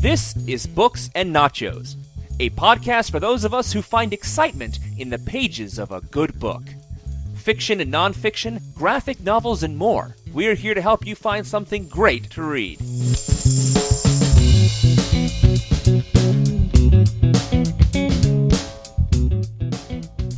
This 0.00 0.36
is 0.46 0.66
Books 0.66 1.10
and 1.14 1.34
Nachos, 1.34 1.96
a 2.38 2.50
podcast 2.50 3.10
for 3.10 3.18
those 3.18 3.44
of 3.44 3.52
us 3.52 3.72
who 3.72 3.82
find 3.82 4.12
excitement 4.12 4.78
in 4.96 5.10
the 5.10 5.18
pages 5.18 5.78
of 5.78 5.90
a 5.90 6.00
good 6.00 6.38
book. 6.38 6.62
Fiction 7.34 7.80
and 7.80 7.92
nonfiction, 7.92 8.60
graphic 8.74 9.20
novels, 9.20 9.62
and 9.62 9.76
more. 9.76 10.16
We're 10.32 10.54
here 10.54 10.74
to 10.74 10.82
help 10.82 11.06
you 11.06 11.14
find 11.14 11.46
something 11.46 11.88
great 11.88 12.30
to 12.30 12.42
read. 12.42 12.78